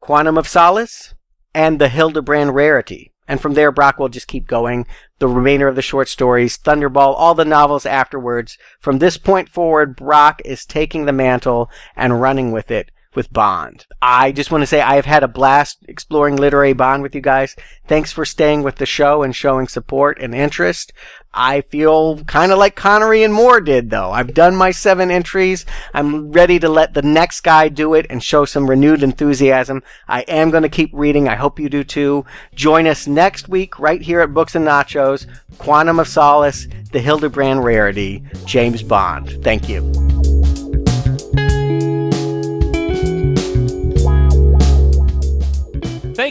Quantum 0.00 0.38
of 0.38 0.48
Solace 0.48 1.14
and 1.54 1.78
the 1.78 1.88
Hildebrand 1.88 2.54
Rarity. 2.54 3.12
And 3.28 3.40
from 3.40 3.54
there, 3.54 3.70
Brock 3.70 3.98
will 3.98 4.08
just 4.08 4.26
keep 4.26 4.46
going. 4.46 4.86
The 5.18 5.28
remainder 5.28 5.68
of 5.68 5.76
the 5.76 5.82
short 5.82 6.08
stories, 6.08 6.58
Thunderball, 6.58 7.14
all 7.16 7.34
the 7.34 7.44
novels 7.44 7.86
afterwards. 7.86 8.58
From 8.80 8.98
this 8.98 9.16
point 9.16 9.48
forward, 9.48 9.96
Brock 9.96 10.42
is 10.44 10.64
taking 10.64 11.04
the 11.04 11.12
mantle 11.12 11.70
and 11.94 12.20
running 12.20 12.50
with 12.50 12.70
it 12.70 12.90
with 13.14 13.32
Bond. 13.32 13.86
I 14.00 14.32
just 14.32 14.50
want 14.50 14.62
to 14.62 14.66
say 14.66 14.80
I 14.80 14.96
have 14.96 15.04
had 15.04 15.22
a 15.22 15.28
blast 15.28 15.78
exploring 15.88 16.36
literary 16.36 16.72
Bond 16.72 17.02
with 17.02 17.14
you 17.14 17.20
guys. 17.20 17.56
Thanks 17.86 18.12
for 18.12 18.24
staying 18.24 18.62
with 18.62 18.76
the 18.76 18.86
show 18.86 19.22
and 19.22 19.34
showing 19.34 19.68
support 19.68 20.18
and 20.20 20.34
interest. 20.34 20.92
I 21.34 21.62
feel 21.62 22.22
kind 22.24 22.52
of 22.52 22.58
like 22.58 22.76
Connery 22.76 23.22
and 23.22 23.32
Moore 23.32 23.60
did 23.60 23.90
though. 23.90 24.10
I've 24.10 24.34
done 24.34 24.54
my 24.54 24.70
seven 24.70 25.10
entries. 25.10 25.64
I'm 25.94 26.30
ready 26.30 26.58
to 26.58 26.68
let 26.68 26.94
the 26.94 27.02
next 27.02 27.40
guy 27.40 27.68
do 27.68 27.94
it 27.94 28.06
and 28.10 28.22
show 28.22 28.44
some 28.44 28.68
renewed 28.68 29.02
enthusiasm. 29.02 29.82
I 30.08 30.22
am 30.22 30.50
going 30.50 30.62
to 30.62 30.68
keep 30.68 30.90
reading. 30.92 31.28
I 31.28 31.36
hope 31.36 31.58
you 31.58 31.68
do 31.68 31.84
too. 31.84 32.26
Join 32.54 32.86
us 32.86 33.06
next 33.06 33.48
week 33.48 33.78
right 33.78 34.02
here 34.02 34.20
at 34.20 34.34
Books 34.34 34.54
and 34.54 34.66
Nachos. 34.66 35.26
Quantum 35.58 36.00
of 36.00 36.08
Solace, 36.08 36.66
The 36.92 37.00
Hildebrand 37.00 37.64
Rarity, 37.64 38.22
James 38.44 38.82
Bond. 38.82 39.42
Thank 39.42 39.68
you. 39.68 40.21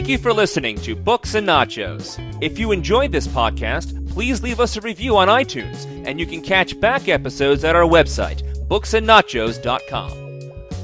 Thank 0.02 0.10
you 0.10 0.18
for 0.18 0.32
listening 0.32 0.78
to 0.78 0.96
Books 0.96 1.36
and 1.36 1.46
Nachos. 1.46 2.18
If 2.42 2.58
you 2.58 2.72
enjoyed 2.72 3.12
this 3.12 3.28
podcast, 3.28 4.12
please 4.12 4.42
leave 4.42 4.58
us 4.58 4.76
a 4.76 4.80
review 4.80 5.16
on 5.16 5.28
iTunes, 5.28 5.86
and 6.04 6.18
you 6.18 6.26
can 6.26 6.42
catch 6.42 6.80
back 6.80 7.06
episodes 7.06 7.62
at 7.62 7.76
our 7.76 7.84
website, 7.84 8.42
booksandnachos.com. 8.66 10.10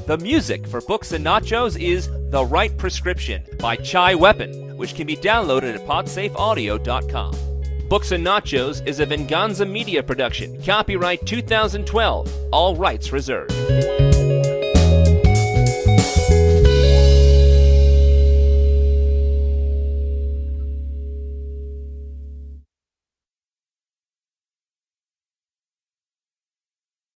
The 0.07 0.17
music 0.19 0.65
for 0.65 0.79
Books 0.79 1.11
and 1.11 1.25
Nachos 1.25 1.77
is 1.77 2.07
The 2.31 2.45
Right 2.45 2.77
Prescription 2.77 3.43
by 3.59 3.75
Chai 3.75 4.15
Weapon, 4.15 4.77
which 4.77 4.95
can 4.95 5.05
be 5.05 5.17
downloaded 5.17 5.75
at 5.75 5.85
podsafeaudio.com. 5.85 7.35
Books 7.89 8.13
and 8.13 8.25
Nachos 8.25 8.87
is 8.87 9.01
a 9.01 9.05
Venganza 9.05 9.65
Media 9.65 10.01
production, 10.01 10.63
copyright 10.63 11.25
2012, 11.25 12.33
all 12.53 12.77
rights 12.77 13.11
reserved. 13.11 13.51